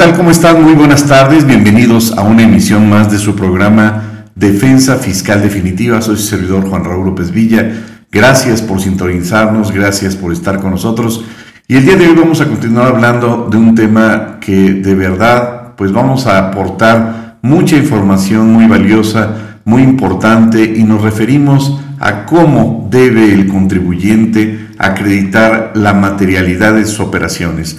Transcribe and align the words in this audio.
tal? 0.00 0.16
¿Cómo 0.16 0.30
están? 0.30 0.62
Muy 0.62 0.72
buenas 0.72 1.04
tardes. 1.04 1.44
Bienvenidos 1.44 2.16
a 2.16 2.22
una 2.22 2.44
emisión 2.44 2.88
más 2.88 3.12
de 3.12 3.18
su 3.18 3.36
programa 3.36 4.24
Defensa 4.34 4.96
Fiscal 4.96 5.42
Definitiva. 5.42 6.00
Soy 6.00 6.16
su 6.16 6.22
servidor 6.22 6.66
Juan 6.66 6.84
Raúl 6.84 7.04
López 7.04 7.30
Villa. 7.30 7.70
Gracias 8.10 8.62
por 8.62 8.80
sintonizarnos, 8.80 9.72
gracias 9.72 10.16
por 10.16 10.32
estar 10.32 10.58
con 10.58 10.70
nosotros. 10.70 11.26
Y 11.68 11.76
el 11.76 11.84
día 11.84 11.96
de 11.96 12.08
hoy 12.08 12.14
vamos 12.16 12.40
a 12.40 12.46
continuar 12.46 12.86
hablando 12.86 13.48
de 13.50 13.58
un 13.58 13.74
tema 13.74 14.38
que 14.40 14.72
de 14.72 14.94
verdad, 14.94 15.74
pues 15.76 15.92
vamos 15.92 16.26
a 16.26 16.48
aportar 16.48 17.36
mucha 17.42 17.76
información 17.76 18.50
muy 18.54 18.66
valiosa, 18.66 19.58
muy 19.66 19.82
importante 19.82 20.64
y 20.64 20.82
nos 20.82 21.02
referimos 21.02 21.78
a 21.98 22.24
cómo 22.24 22.88
debe 22.90 23.34
el 23.34 23.48
contribuyente 23.48 24.68
acreditar 24.78 25.72
la 25.74 25.92
materialidad 25.92 26.72
de 26.72 26.86
sus 26.86 27.00
operaciones. 27.00 27.76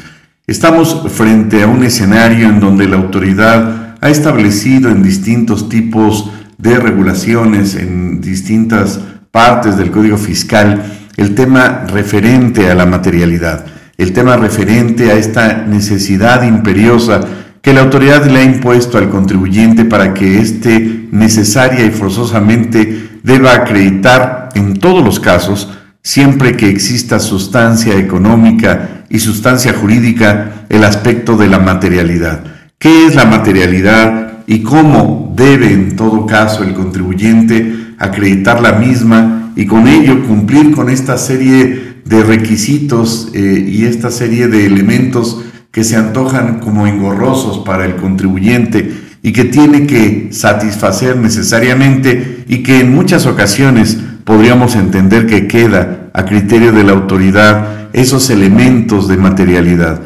Estamos 0.48 1.04
frente 1.13 1.61
a 1.61 1.67
un 1.67 1.84
escenario 1.84 2.47
en 2.47 2.59
donde 2.59 2.88
la 2.88 2.97
autoridad 2.97 3.95
ha 4.02 4.09
establecido 4.09 4.89
en 4.89 5.03
distintos 5.03 5.70
tipos 5.70 6.31
de 6.58 6.80
regulaciones, 6.80 7.75
en 7.75 8.22
distintas 8.22 9.00
partes 9.30 9.78
del 9.78 9.92
Código 9.92 10.17
Fiscal, 10.17 10.84
el 11.16 11.36
tema 11.36 11.86
referente 11.88 12.72
a 12.72 12.75
la 12.75 12.88
materialidad, 12.88 13.66
el 14.00 14.14
tema 14.14 14.36
referente 14.36 15.12
a 15.12 15.16
esta 15.16 15.64
necesidad 15.67 16.42
imperiosa 16.42 17.22
que 17.62 17.73
la 17.73 17.81
autoridad 17.81 18.25
le 18.25 18.39
ha 18.39 18.44
impuesto 18.44 18.97
al 18.97 19.12
contribuyente 19.12 19.86
para 19.86 20.16
que 20.16 20.39
éste 20.39 21.08
necesaria 21.12 21.86
y 21.86 21.92
forzosamente 21.92 23.19
deba 23.22 23.53
acreditar 23.53 24.50
en 24.56 24.80
todos 24.80 25.06
los 25.06 25.19
casos 25.19 25.69
siempre 26.03 26.57
que 26.57 26.69
exista 26.69 27.19
sustancia 27.19 27.97
económica 27.97 29.03
y 29.09 29.19
sustancia 29.19 29.73
jurídica, 29.73 30.66
el 30.69 30.83
aspecto 30.83 31.38
de 31.38 31.47
la 31.47 31.59
materialidad. 31.59 32.44
¿Qué 32.80 33.05
es 33.05 33.16
la 33.16 33.25
materialidad 33.25 34.39
y 34.47 34.63
cómo 34.63 35.33
debe 35.35 35.72
en 35.72 35.95
todo 35.95 36.25
caso 36.25 36.63
el 36.63 36.73
contribuyente 36.73 37.94
acreditar 37.99 38.61
la 38.61 38.73
misma 38.73 39.53
y 39.55 39.66
con 39.66 39.88
ello 39.88 40.25
cumplir 40.25 40.72
con 40.72 40.89
esta 40.89 41.17
serie 41.17 42.02
de 42.05 42.23
requisitos 42.23 43.29
eh, 43.33 43.66
y 43.67 43.85
esta 43.85 44.09
serie 44.09 44.47
de 44.47 44.66
elementos 44.66 45.44
que 45.72 45.83
se 45.83 45.95
antojan 45.95 46.59
como 46.59 46.88
engorrosos 46.88 47.59
para 47.59 47.85
el 47.85 47.95
contribuyente 47.95 48.91
y 49.22 49.31
que 49.31 49.45
tiene 49.45 49.85
que 49.85 50.29
satisfacer 50.31 51.17
necesariamente 51.17 52.44
y 52.47 52.63
que 52.63 52.79
en 52.79 52.94
muchas 52.94 53.25
ocasiones 53.25 53.99
podríamos 54.23 54.75
entender 54.75 55.27
que 55.27 55.47
queda 55.47 56.09
a 56.14 56.25
criterio 56.25 56.72
de 56.72 56.83
la 56.83 56.94
autoridad 56.94 57.89
esos 57.94 58.30
elementos 58.30 59.08
de 59.08 59.17
materialidad. 59.17 60.02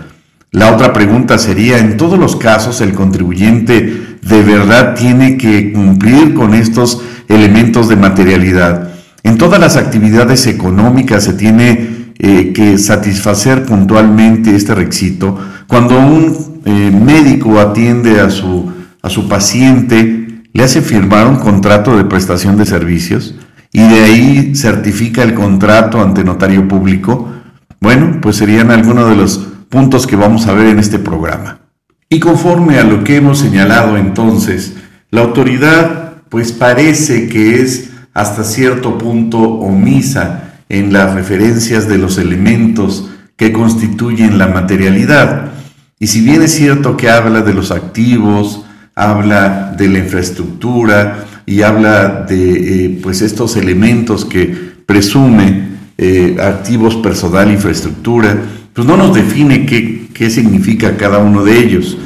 La 0.52 0.73
otra 0.73 0.94
pregunta 0.94 1.38
sería, 1.38 1.80
en 1.80 1.97
todos 1.97 2.17
los 2.17 2.35
casos 2.35 2.80
el 2.81 2.94
contribuyente 2.94 4.17
de 4.22 4.44
verdad 4.44 4.95
tiene 4.95 5.38
que 5.38 5.73
cumplir 5.73 6.34
con 6.34 6.53
estos 6.53 7.01
elementos 7.28 7.90
de 7.90 7.95
materialidad. 7.95 8.90
En 9.23 9.38
todas 9.38 9.59
las 9.59 9.75
actividades 9.75 10.47
económicas 10.47 11.23
se 11.23 11.34
tiene 11.34 12.13
eh, 12.17 12.53
que 12.53 12.78
satisfacer 12.78 13.66
puntualmente 13.66 14.56
este 14.56 14.73
requisito. 14.75 15.38
Cuando 15.67 16.00
un 16.00 16.61
eh, 16.63 16.91
médico 16.91 17.59
atiende 17.59 18.22
a 18.22 18.29
su, 18.29 18.72
a 19.01 19.09
su 19.09 19.28
paciente, 19.28 20.44
le 20.53 20.63
hace 20.63 20.81
firmar 20.81 21.28
un 21.28 21.35
contrato 21.35 21.97
de 21.97 22.06
prestación 22.06 22.56
de 22.57 22.66
servicios 22.66 23.35
y 23.75 23.80
de 23.80 24.03
ahí 24.06 24.56
certifica 24.56 25.22
el 25.22 25.34
contrato 25.34 26.02
ante 26.02 26.24
notario 26.24 26.66
público, 26.66 27.30
bueno, 27.81 28.19
pues 28.22 28.38
serían 28.38 28.72
algunos 28.72 29.09
de 29.09 29.18
los 29.18 29.38
puntos 29.68 30.08
que 30.08 30.16
vamos 30.16 30.47
a 30.47 30.53
ver 30.53 30.68
en 30.68 30.80
este 30.80 30.97
programa. 30.97 31.59
Y 32.08 32.22
conforme 32.22 32.80
a 32.80 32.85
lo 32.85 33.03
que 33.03 33.18
hemos 33.18 33.40
señalado 33.40 33.97
entonces, 33.97 34.78
la 35.12 35.24
autoridad 35.24 36.14
pues 36.30 36.53
parece 36.53 37.28
que 37.28 37.62
es 37.62 37.90
hasta 38.14 38.46
cierto 38.46 38.97
punto 38.97 39.40
omisa 39.40 40.53
en 40.69 40.94
las 40.94 41.14
referencias 41.14 41.90
de 41.90 41.97
los 41.97 42.18
elementos 42.18 43.09
que 43.35 43.52
constituyen 43.52 44.38
la 44.38 44.47
materialidad. 44.47 45.52
Y 46.00 46.08
si 46.08 46.22
bien 46.22 46.44
es 46.44 46.56
cierto 46.56 46.96
que 46.96 47.09
habla 47.09 47.41
de 47.41 47.53
los 47.53 47.72
activos, 47.72 48.66
habla 48.96 49.75
de 49.78 49.90
la 49.90 50.00
infraestructura, 50.00 51.25
y 51.45 51.61
habla 51.61 52.25
de 52.28 52.85
eh, 52.85 53.00
pues 53.01 53.22
estos 53.22 53.56
elementos 53.56 54.25
que 54.25 54.73
presume 54.85 55.75
eh, 55.97 56.38
activos 56.41 56.95
personal, 56.95 57.51
infraestructura, 57.51 58.38
pues 58.73 58.88
no 58.88 58.97
nos 58.97 59.16
define 59.16 59.66
qué, 59.66 60.07
qué 60.13 60.29
significa 60.29 60.97
cada 60.97 61.19
uno 61.19 61.44
de 61.44 61.57
ellos. 61.57 61.97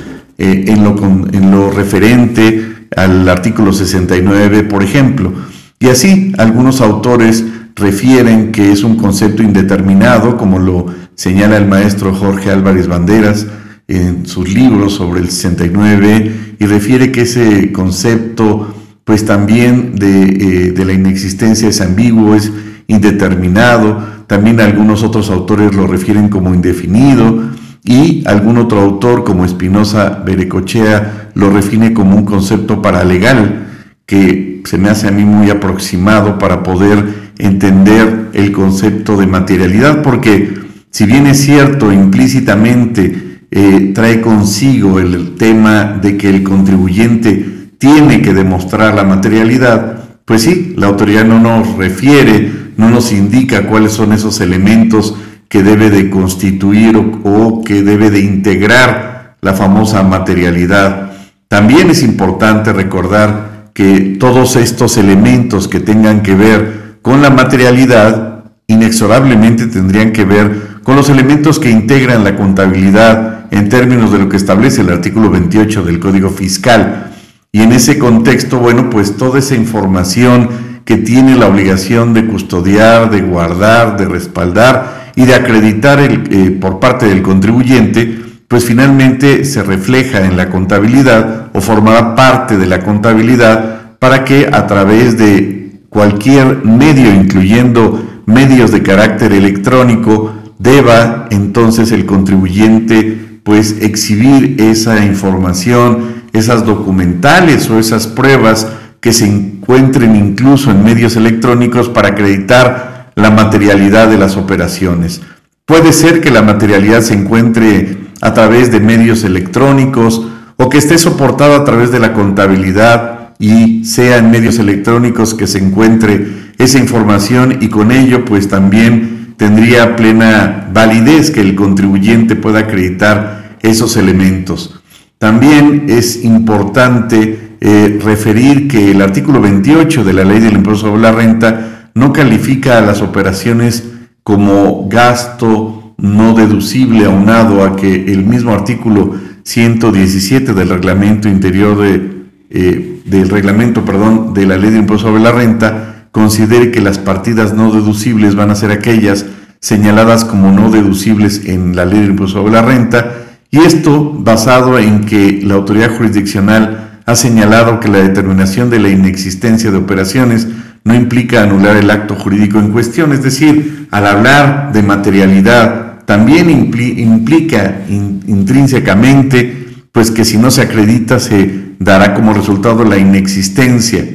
Eh, 0.42 0.72
en, 0.72 0.86
lo, 0.86 0.96
en 1.34 1.52
lo 1.52 1.70
referente 1.70 2.88
al 2.96 3.28
artículo 3.28 3.74
69, 3.74 4.64
por 4.64 4.82
ejemplo. 4.82 5.34
Y 5.82 5.88
así 5.88 6.32
algunos 6.38 6.80
autores 6.80 7.44
refieren 7.76 8.54
que 8.54 8.72
es 8.72 8.86
un 8.86 8.96
concepto 8.96 9.44
indeterminado, 9.44 10.38
como 10.38 10.58
lo 10.58 10.86
señala 11.14 11.58
el 11.58 11.68
maestro 11.68 12.16
Jorge 12.16 12.52
Álvarez 12.52 12.88
Banderas 12.88 13.48
en 13.90 14.26
sus 14.28 14.48
libros 14.48 14.94
sobre 14.94 15.20
el 15.20 15.30
69, 15.30 16.56
y 16.58 16.66
refiere 16.68 17.12
que 17.12 17.24
ese 17.24 17.74
concepto 17.74 18.79
pues 19.10 19.26
también 19.26 19.96
eh, 20.00 20.72
de, 20.76 20.86
la 20.86 20.94
inexistencia 20.94 21.68
es 21.68 21.82
ambiguo, 21.82 22.36
es 22.36 22.52
indeterminado, 22.86 24.06
también 24.28 24.62
algunos 24.62 25.02
otros 25.02 25.32
autores 25.32 25.74
lo 25.74 25.88
refieren 25.88 26.30
como 26.30 26.54
indefinido 26.54 27.50
y 27.84 28.22
algún 28.28 28.60
otro 28.60 28.80
autor 28.82 29.24
como 29.24 29.46
Espinosa 29.46 30.22
Berecochea 30.24 31.32
lo 31.34 31.50
define 31.50 31.92
como 31.92 32.18
un 32.18 32.24
concepto 32.24 32.84
paralegal 32.84 33.66
que 34.06 34.62
se 34.66 34.78
me 34.78 34.90
hace 34.90 35.08
a 35.08 35.12
mí 35.12 35.26
muy 35.26 35.50
aproximado 35.50 36.38
para 36.38 36.62
poder 36.62 37.32
entender 37.40 38.30
el 38.34 38.52
concepto 38.52 39.18
de 39.18 39.26
materialidad, 39.26 40.04
porque 40.04 40.54
si 40.92 41.08
bien 41.08 41.26
es 41.26 41.42
cierto 41.42 41.92
implícitamente 41.92 43.40
eh, 43.50 43.92
trae 43.96 44.22
consigo 44.22 45.00
el 45.00 45.34
tema 45.34 45.98
de 46.00 46.16
que 46.16 46.30
el 46.30 46.44
contribuyente 46.44 47.58
tiene 47.80 48.22
que 48.22 48.34
demostrar 48.34 48.94
la 48.94 49.04
materialidad, 49.04 50.04
pues 50.26 50.44
sí, 50.44 50.76
la 50.78 50.88
autoridad 50.88 51.26
no 51.26 51.40
nos 51.40 51.76
refiere, 51.76 52.52
no 52.78 52.90
nos 52.90 53.12
indica 53.12 53.66
cuáles 53.66 53.94
son 53.94 54.14
esos 54.14 54.42
elementos 54.42 55.16
que 55.48 55.64
debe 55.64 55.90
de 55.90 56.10
constituir 56.12 56.96
o, 57.24 57.64
que 57.66 57.82
debe 57.82 58.12
de 58.12 58.20
integrar 58.20 59.38
la 59.42 59.54
famosa 59.54 60.04
materialidad. 60.04 61.14
También 61.48 61.90
es 61.90 62.04
importante 62.04 62.72
recordar 62.74 63.72
que 63.74 64.18
todos 64.20 64.56
estos 64.56 64.98
elementos 64.98 65.68
que 65.68 65.80
tengan 65.80 66.22
que 66.22 66.36
ver 66.36 66.98
con 67.02 67.22
la 67.22 67.32
materialidad 67.32 68.44
inexorablemente 68.68 69.66
tendrían 69.66 70.12
que 70.12 70.26
ver 70.26 70.80
con 70.84 70.96
los 70.96 71.10
elementos 71.10 71.60
que 71.60 71.72
integran 71.72 72.24
la 72.24 72.36
contabilidad 72.36 73.46
en 73.52 73.70
términos 73.70 74.12
de 74.12 74.20
lo 74.20 74.30
que 74.30 74.38
establece 74.38 74.82
el 74.82 74.90
artículo 74.90 75.32
28 75.32 75.84
del 75.84 76.00
Código 76.00 76.30
Fiscal. 76.30 77.09
Y 77.52 77.62
en 77.62 77.72
ese 77.72 77.98
contexto, 77.98 78.60
bueno, 78.60 78.90
pues 78.90 79.18
toda 79.18 79.40
esa 79.40 79.56
información 79.56 80.50
que 80.86 80.98
tiene 80.98 81.36
la 81.36 81.48
obligación 81.48 82.14
de 82.14 82.26
custodiar, 82.26 83.10
de 83.10 83.22
guardar, 83.22 83.98
de 83.98 84.06
respaldar 84.06 85.12
y 85.16 85.26
de 85.26 85.36
acreditar 85.36 86.00
eh, 86.00 86.58
por 86.62 86.80
parte 86.80 87.08
del 87.08 87.22
contribuyente, 87.22 88.20
pues 88.48 88.66
finalmente 88.66 89.46
se 89.46 89.64
refleja 89.64 90.26
en 90.26 90.38
la 90.38 90.50
contabilidad 90.50 91.48
o 91.54 91.62
formará 91.62 92.16
parte 92.16 92.58
de 92.58 92.66
la 92.66 92.82
contabilidad 92.82 93.98
para 94.00 94.24
que 94.24 94.50
a 94.52 94.66
través 94.66 95.18
de 95.18 95.82
cualquier 95.90 96.64
medio, 96.64 97.14
incluyendo 97.14 98.22
medios 98.26 98.72
de 98.72 98.84
carácter 98.84 99.34
electrónico, 99.34 100.34
deba 100.60 101.28
entonces 101.32 101.92
el 101.92 102.06
contribuyente 102.06 103.42
pues 103.44 103.78
exhibir 103.82 104.56
esa 104.60 105.04
información, 105.04 106.19
esas 106.34 106.66
documentales 106.66 107.70
o 107.70 107.80
esas 107.80 108.08
pruebas 108.08 108.68
que 109.00 109.14
se 109.14 109.26
encuentren 109.26 110.16
incluso 110.16 110.72
en 110.72 110.84
medios 110.84 111.16
electrónicos 111.16 111.90
para 111.90 112.10
acreditar 112.10 113.12
la 113.16 113.30
materialidad 113.30 114.10
de 114.10 114.18
las 114.18 114.38
operaciones. 114.38 115.22
Puede 115.66 115.94
ser 115.94 116.22
que 116.22 116.32
la 116.32 116.42
materialidad 116.42 117.02
se 117.02 117.14
encuentre 117.14 117.98
a 118.22 118.34
través 118.34 118.72
de 118.72 118.80
medios 118.80 119.24
electrónicos 119.24 120.28
o 120.58 120.70
que 120.70 120.78
esté 120.78 120.98
soportada 120.98 121.58
a 121.58 121.64
través 121.64 121.92
de 121.92 122.00
la 122.00 122.14
contabilidad 122.14 123.34
y 123.40 123.86
sea 123.86 124.18
en 124.18 124.32
medios 124.32 124.60
electrónicos 124.60 125.34
que 125.34 125.48
se 125.48 125.60
encuentre 125.60 126.54
esa 126.58 126.80
información 126.80 127.60
y 127.62 127.70
con 127.70 127.92
ello 127.92 128.26
pues 128.26 128.50
también 128.50 129.36
tendría 129.38 129.96
plena 129.96 130.68
validez 130.74 131.32
que 131.32 131.40
el 131.40 131.56
contribuyente 131.56 132.36
pueda 132.36 132.60
acreditar 132.60 133.58
esos 133.62 133.96
elementos. 133.96 134.79
También 135.20 135.86
es 135.90 136.24
importante 136.24 137.58
eh, 137.60 138.00
referir 138.02 138.70
que 138.70 138.92
el 138.92 139.02
artículo 139.02 139.42
28 139.42 140.06
de 140.06 140.14
la 140.14 140.24
ley 140.24 140.40
del 140.40 140.54
impuesto 140.54 140.88
sobre 140.88 141.02
la 141.02 141.12
renta 141.12 141.92
no 141.94 142.14
califica 142.14 142.78
a 142.78 142.82
las 142.82 143.02
operaciones 143.02 143.84
como 144.24 144.88
gasto 144.90 145.94
no 145.98 146.34
deducible 146.34 147.04
aunado 147.04 147.66
a 147.66 147.76
que 147.76 148.14
el 148.14 148.24
mismo 148.24 148.54
artículo 148.54 149.14
117 149.44 150.54
del 150.54 150.70
reglamento 150.70 151.28
interior 151.28 151.80
eh, 151.84 153.02
del 153.04 153.30
reglamento, 153.30 153.84
perdón, 153.84 154.34
de 154.34 154.46
la 154.46 154.58
ley 154.58 154.72
de 154.72 154.80
impuesto 154.80 155.08
sobre 155.08 155.22
la 155.22 155.34
renta, 155.34 156.08
considere 156.12 156.72
que 156.72 156.80
las 156.80 156.98
partidas 156.98 157.54
no 157.54 157.72
deducibles 157.72 158.36
van 158.36 158.52
a 158.52 158.56
ser 158.56 158.72
aquellas 158.72 159.26
señaladas 159.60 160.24
como 160.24 160.52
no 160.52 160.72
deducibles 160.72 161.46
en 161.46 161.76
la 161.76 161.86
ley 161.86 162.00
de 162.00 162.06
impuesto 162.08 162.40
sobre 162.40 162.54
la 162.54 162.62
renta, 162.62 163.19
y 163.52 163.60
esto 163.60 164.14
basado 164.18 164.78
en 164.78 165.06
que 165.06 165.42
la 165.44 165.56
autoridad 165.56 165.96
jurisdiccional 165.98 167.02
ha 167.06 167.16
señalado 167.16 167.80
que 167.80 167.88
la 167.88 168.00
determinación 168.00 168.70
de 168.70 168.80
la 168.80 168.90
inexistencia 168.90 169.72
de 169.72 169.78
operaciones 169.78 170.48
no 170.84 170.94
implica 170.94 171.44
anular 171.44 171.76
el 171.76 171.90
acto 171.90 172.16
jurídico 172.16 172.60
en 172.60 172.72
cuestión, 172.72 173.12
es 173.12 173.24
decir, 173.24 173.88
al 173.92 174.06
hablar 174.06 174.72
de 174.72 174.84
materialidad, 174.84 176.06
también 176.06 176.50
implica 176.50 177.82
intrínsecamente 177.88 179.68
pues 179.92 180.12
que 180.12 180.26
si 180.26 180.38
no 180.38 180.52
se 180.52 180.62
acredita 180.62 181.20
se 181.20 181.74
dará 181.80 182.14
como 182.14 182.34
resultado 182.34 182.84
la 182.84 182.98
inexistencia. 182.98 184.06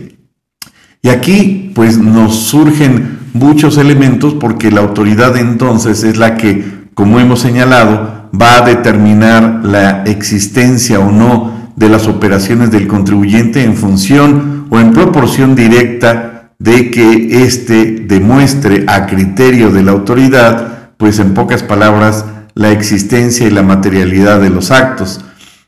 Y 1.02 1.08
aquí 1.08 1.72
pues 1.74 1.98
nos 1.98 2.36
surgen 2.36 3.18
muchos 3.32 3.76
elementos 3.76 4.34
porque 4.34 4.70
la 4.70 4.80
autoridad 4.80 5.36
entonces 5.36 6.04
es 6.04 6.16
la 6.16 6.36
que, 6.36 6.64
como 6.94 7.20
hemos 7.20 7.40
señalado, 7.40 8.23
va 8.40 8.58
a 8.58 8.66
determinar 8.66 9.60
la 9.64 10.02
existencia 10.04 10.98
o 11.00 11.10
no 11.10 11.72
de 11.76 11.88
las 11.88 12.06
operaciones 12.06 12.70
del 12.70 12.86
contribuyente 12.86 13.62
en 13.62 13.76
función 13.76 14.66
o 14.70 14.78
en 14.78 14.92
proporción 14.92 15.54
directa 15.54 16.50
de 16.58 16.90
que 16.90 17.44
éste 17.44 18.04
demuestre 18.06 18.84
a 18.86 19.06
criterio 19.06 19.70
de 19.70 19.82
la 19.82 19.92
autoridad, 19.92 20.90
pues 20.96 21.18
en 21.18 21.34
pocas 21.34 21.62
palabras, 21.62 22.24
la 22.54 22.70
existencia 22.70 23.46
y 23.46 23.50
la 23.50 23.62
materialidad 23.62 24.40
de 24.40 24.50
los 24.50 24.70
actos. 24.70 25.24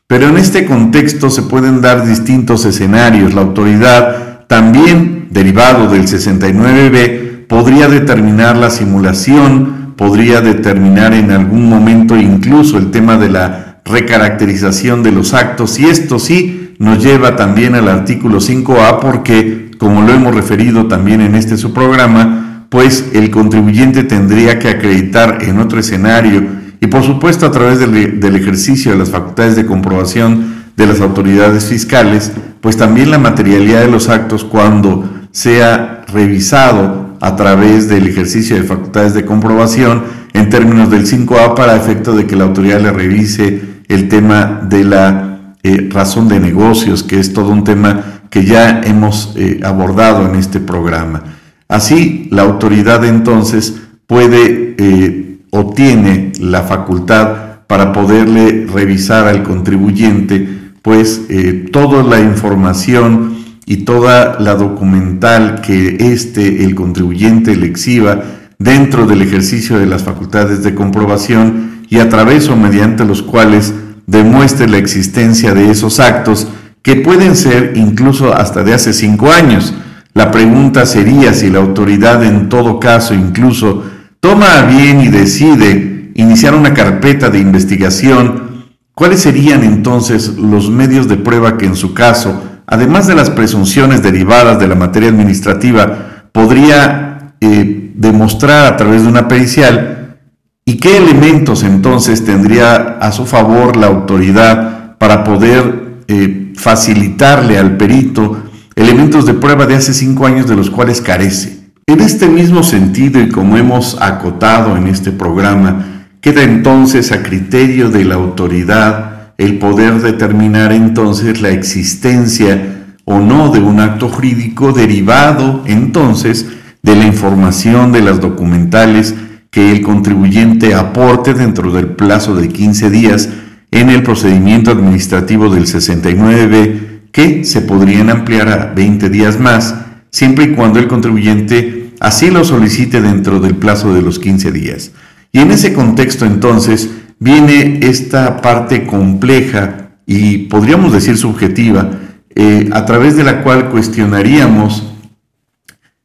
Pero 0.07 0.29
en 0.29 0.37
este 0.37 0.65
contexto 0.65 1.29
se 1.29 1.41
pueden 1.41 1.81
dar 1.81 2.05
distintos 2.05 2.63
escenarios. 2.63 3.33
La 3.33 3.41
autoridad, 3.41 4.45
también 4.47 5.27
derivado 5.31 5.89
del 5.89 6.07
69B, 6.07 7.47
podría 7.47 7.89
determinar 7.89 8.55
la 8.55 8.69
simulación, 8.69 9.86
podría 9.97 10.41
determinar 10.41 11.13
en 11.13 11.31
algún 11.31 11.67
momento 11.67 12.15
incluso 12.15 12.77
el 12.77 12.91
tema 12.91 13.17
de 13.17 13.29
la 13.29 13.79
recaracterización 13.83 15.03
de 15.03 15.11
los 15.11 15.33
actos. 15.33 15.79
Y 15.79 15.85
esto 15.85 16.19
sí 16.19 16.75
nos 16.79 17.03
lleva 17.03 17.35
también 17.35 17.75
al 17.75 17.89
artículo 17.89 18.39
5A 18.39 18.99
porque 18.99 19.71
como 19.77 20.01
lo 20.01 20.13
hemos 20.13 20.33
referido 20.33 20.87
también 20.87 21.21
en 21.21 21.35
este 21.35 21.57
su 21.57 21.73
programa, 21.73 22.65
pues 22.69 23.09
el 23.13 23.31
contribuyente 23.31 24.03
tendría 24.03 24.59
que 24.59 24.69
acreditar 24.69 25.39
en 25.41 25.59
otro 25.59 25.79
escenario. 25.79 26.45
Y 26.79 26.87
por 26.87 27.03
supuesto 27.03 27.45
a 27.45 27.51
través 27.51 27.79
del, 27.79 28.19
del, 28.19 28.35
ejercicio 28.35 28.91
de 28.91 28.99
las 28.99 29.09
facultades 29.09 29.55
de 29.55 29.65
comprobación 29.65 30.57
de 30.75 30.85
las 30.85 31.01
autoridades 31.01 31.65
fiscales, 31.65 32.31
pues 32.61 32.77
también 32.77 33.09
la 33.09 33.17
materialidad 33.17 33.81
de 33.81 33.87
los 33.87 34.09
actos 34.09 34.43
cuando 34.43 35.09
sea 35.31 36.03
revisado 36.07 37.06
a 37.19 37.35
través 37.35 37.87
del 37.87 38.07
ejercicio 38.07 38.55
de 38.55 38.63
facultades 38.63 39.13
de 39.13 39.25
comprobación 39.25 40.03
en 40.33 40.49
términos 40.49 40.89
del 40.89 41.05
5A 41.05 41.55
para 41.55 41.75
efecto 41.75 42.15
de 42.15 42.25
que 42.25 42.35
la 42.35 42.45
autoridad 42.45 42.81
le 42.81 42.91
revise 42.91 43.61
el 43.87 44.09
tema 44.09 44.61
de 44.67 44.83
la 44.83 45.55
eh, 45.63 45.89
razón 45.91 46.27
de 46.27 46.39
negocios, 46.39 47.03
que 47.03 47.19
es 47.19 47.33
todo 47.33 47.49
un 47.49 47.63
tema 47.63 48.21
que 48.29 48.45
ya 48.45 48.81
hemos 48.81 49.33
eh, 49.35 49.59
abordado 49.63 50.27
en 50.27 50.35
este 50.35 50.59
programa. 50.59 51.23
Así, 51.67 52.27
la 52.31 52.43
autoridad 52.43 53.03
entonces 53.03 53.75
puede 54.05 54.75
eh, 54.77 55.39
o 55.49 55.73
tiene 55.73 56.31
la 56.39 56.63
facultad 56.63 57.47
para 57.67 57.91
poderle 57.91 58.65
revisar 58.71 59.27
al 59.27 59.43
contribuyente, 59.43 60.47
pues 60.81 61.23
eh, 61.29 61.69
toda 61.71 62.03
la 62.03 62.19
información 62.19 63.36
y 63.69 63.77
toda 63.83 64.39
la 64.39 64.55
documental 64.55 65.59
que 65.59 65.97
este, 65.99 66.63
el 66.63 66.73
contribuyente, 66.73 67.53
le 67.57 67.67
exhiba 67.67 68.23
dentro 68.57 69.05
del 69.05 69.21
ejercicio 69.21 69.77
de 69.77 69.85
las 69.85 70.03
facultades 70.03 70.63
de 70.63 70.73
comprobación 70.73 71.81
y 71.89 71.99
a 71.99 72.07
través 72.07 72.47
o 72.47 72.55
mediante 72.55 73.03
los 73.03 73.21
cuales 73.21 73.73
demuestre 74.05 74.69
la 74.69 74.77
existencia 74.77 75.53
de 75.53 75.69
esos 75.69 75.99
actos 75.99 76.47
que 76.81 76.95
pueden 76.95 77.35
ser 77.35 77.73
incluso 77.75 78.33
hasta 78.33 78.63
de 78.63 78.73
hace 78.73 78.93
cinco 78.93 79.29
años. 79.29 79.73
La 80.13 80.31
pregunta 80.31 80.85
sería 80.85 81.33
si 81.33 81.49
la 81.49 81.59
autoridad 81.59 82.23
en 82.23 82.47
todo 82.47 82.79
caso 82.79 83.13
incluso 83.13 83.83
toma 84.21 84.61
bien 84.61 85.01
y 85.01 85.09
decide 85.09 86.13
iniciar 86.15 86.55
una 86.55 86.73
carpeta 86.73 87.29
de 87.29 87.39
investigación, 87.39 88.67
¿cuáles 88.93 89.19
serían 89.19 89.65
entonces 89.65 90.37
los 90.37 90.69
medios 90.69 91.09
de 91.09 91.17
prueba 91.17 91.57
que 91.57 91.65
en 91.65 91.75
su 91.75 91.93
caso, 91.93 92.41
además 92.67 93.07
de 93.07 93.15
las 93.15 93.31
presunciones 93.31 94.03
derivadas 94.03 94.59
de 94.59 94.67
la 94.67 94.75
materia 94.75 95.09
administrativa, 95.09 96.27
podría 96.31 97.33
eh, 97.41 97.91
demostrar 97.95 98.71
a 98.71 98.77
través 98.77 99.03
de 99.03 99.09
una 99.09 99.27
pericial? 99.27 100.19
¿Y 100.65 100.77
qué 100.77 100.97
elementos 100.97 101.63
entonces 101.63 102.23
tendría 102.25 102.97
a 102.99 103.11
su 103.11 103.25
favor 103.25 103.77
la 103.77 103.87
autoridad 103.87 104.97
para 104.97 105.23
poder 105.23 106.03
eh, 106.07 106.53
facilitarle 106.55 107.57
al 107.57 107.77
perito 107.77 108.43
elementos 108.77 109.25
de 109.25 109.33
prueba 109.33 109.65
de 109.65 109.75
hace 109.75 109.93
cinco 109.93 110.25
años 110.27 110.47
de 110.47 110.55
los 110.55 110.69
cuales 110.69 111.01
carece. 111.01 111.71
En 111.87 111.99
este 111.99 112.27
mismo 112.27 112.63
sentido 112.63 113.19
y 113.19 113.29
como 113.29 113.57
hemos 113.57 113.99
acotado 113.99 114.77
en 114.77 114.87
este 114.87 115.11
programa, 115.11 116.05
queda 116.21 116.43
entonces 116.43 117.11
a 117.11 117.23
criterio 117.23 117.89
de 117.89 118.05
la 118.05 118.15
autoridad 118.15 119.16
el 119.37 119.59
poder 119.59 120.01
determinar 120.01 120.71
entonces 120.71 121.41
la 121.41 121.49
existencia 121.49 122.95
o 123.05 123.19
no 123.19 123.51
de 123.51 123.59
un 123.59 123.79
acto 123.79 124.09
jurídico 124.09 124.73
derivado 124.73 125.63
entonces 125.65 126.47
de 126.81 126.95
la 126.95 127.05
información 127.05 127.91
de 127.91 128.01
las 128.01 128.19
documentales 128.19 129.15
que 129.51 129.71
el 129.71 129.81
contribuyente 129.81 130.73
aporte 130.73 131.33
dentro 131.33 131.71
del 131.71 131.87
plazo 131.87 132.35
de 132.35 132.49
15 132.49 132.89
días 132.89 133.29
en 133.71 133.89
el 133.89 134.03
procedimiento 134.03 134.71
administrativo 134.71 135.49
del 135.49 135.65
69B 135.65 137.11
que 137.11 137.43
se 137.43 137.61
podrían 137.61 138.09
ampliar 138.09 138.49
a 138.49 138.73
20 138.73 139.09
días 139.09 139.39
más, 139.39 139.75
siempre 140.11 140.45
y 140.45 140.51
cuando 140.53 140.79
el 140.79 140.87
contribuyente 140.87 141.93
así 141.99 142.29
lo 142.29 142.43
solicite 142.43 143.01
dentro 143.01 143.39
del 143.39 143.55
plazo 143.55 143.93
de 143.93 144.01
los 144.01 144.19
15 144.19 144.51
días. 144.51 144.91
Y 145.31 145.39
en 145.39 145.51
ese 145.51 145.73
contexto 145.73 146.25
entonces 146.25 146.89
viene 147.19 147.79
esta 147.81 148.41
parte 148.41 148.85
compleja 148.85 149.89
y 150.05 150.39
podríamos 150.49 150.93
decir 150.93 151.17
subjetiva, 151.17 151.89
eh, 152.35 152.69
a 152.71 152.85
través 152.85 153.17
de 153.17 153.23
la 153.23 153.43
cual 153.43 153.69
cuestionaríamos 153.69 154.83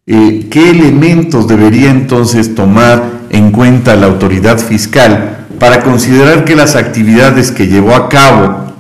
eh, 0.07 0.49
qué 0.51 0.71
elementos 0.71 1.47
debería 1.47 1.91
entonces 1.91 2.55
tomar 2.55 3.05
en 3.31 3.53
cuenta 3.53 3.95
la 3.95 4.07
autoridad 4.07 4.59
fiscal 4.59 5.47
para 5.59 5.83
considerar 5.83 6.45
que 6.45 6.57
las 6.57 6.75
actividades 6.75 7.53
que 7.53 7.69
llevó 7.69 7.95
a 7.95 8.09
cabo 8.09 8.73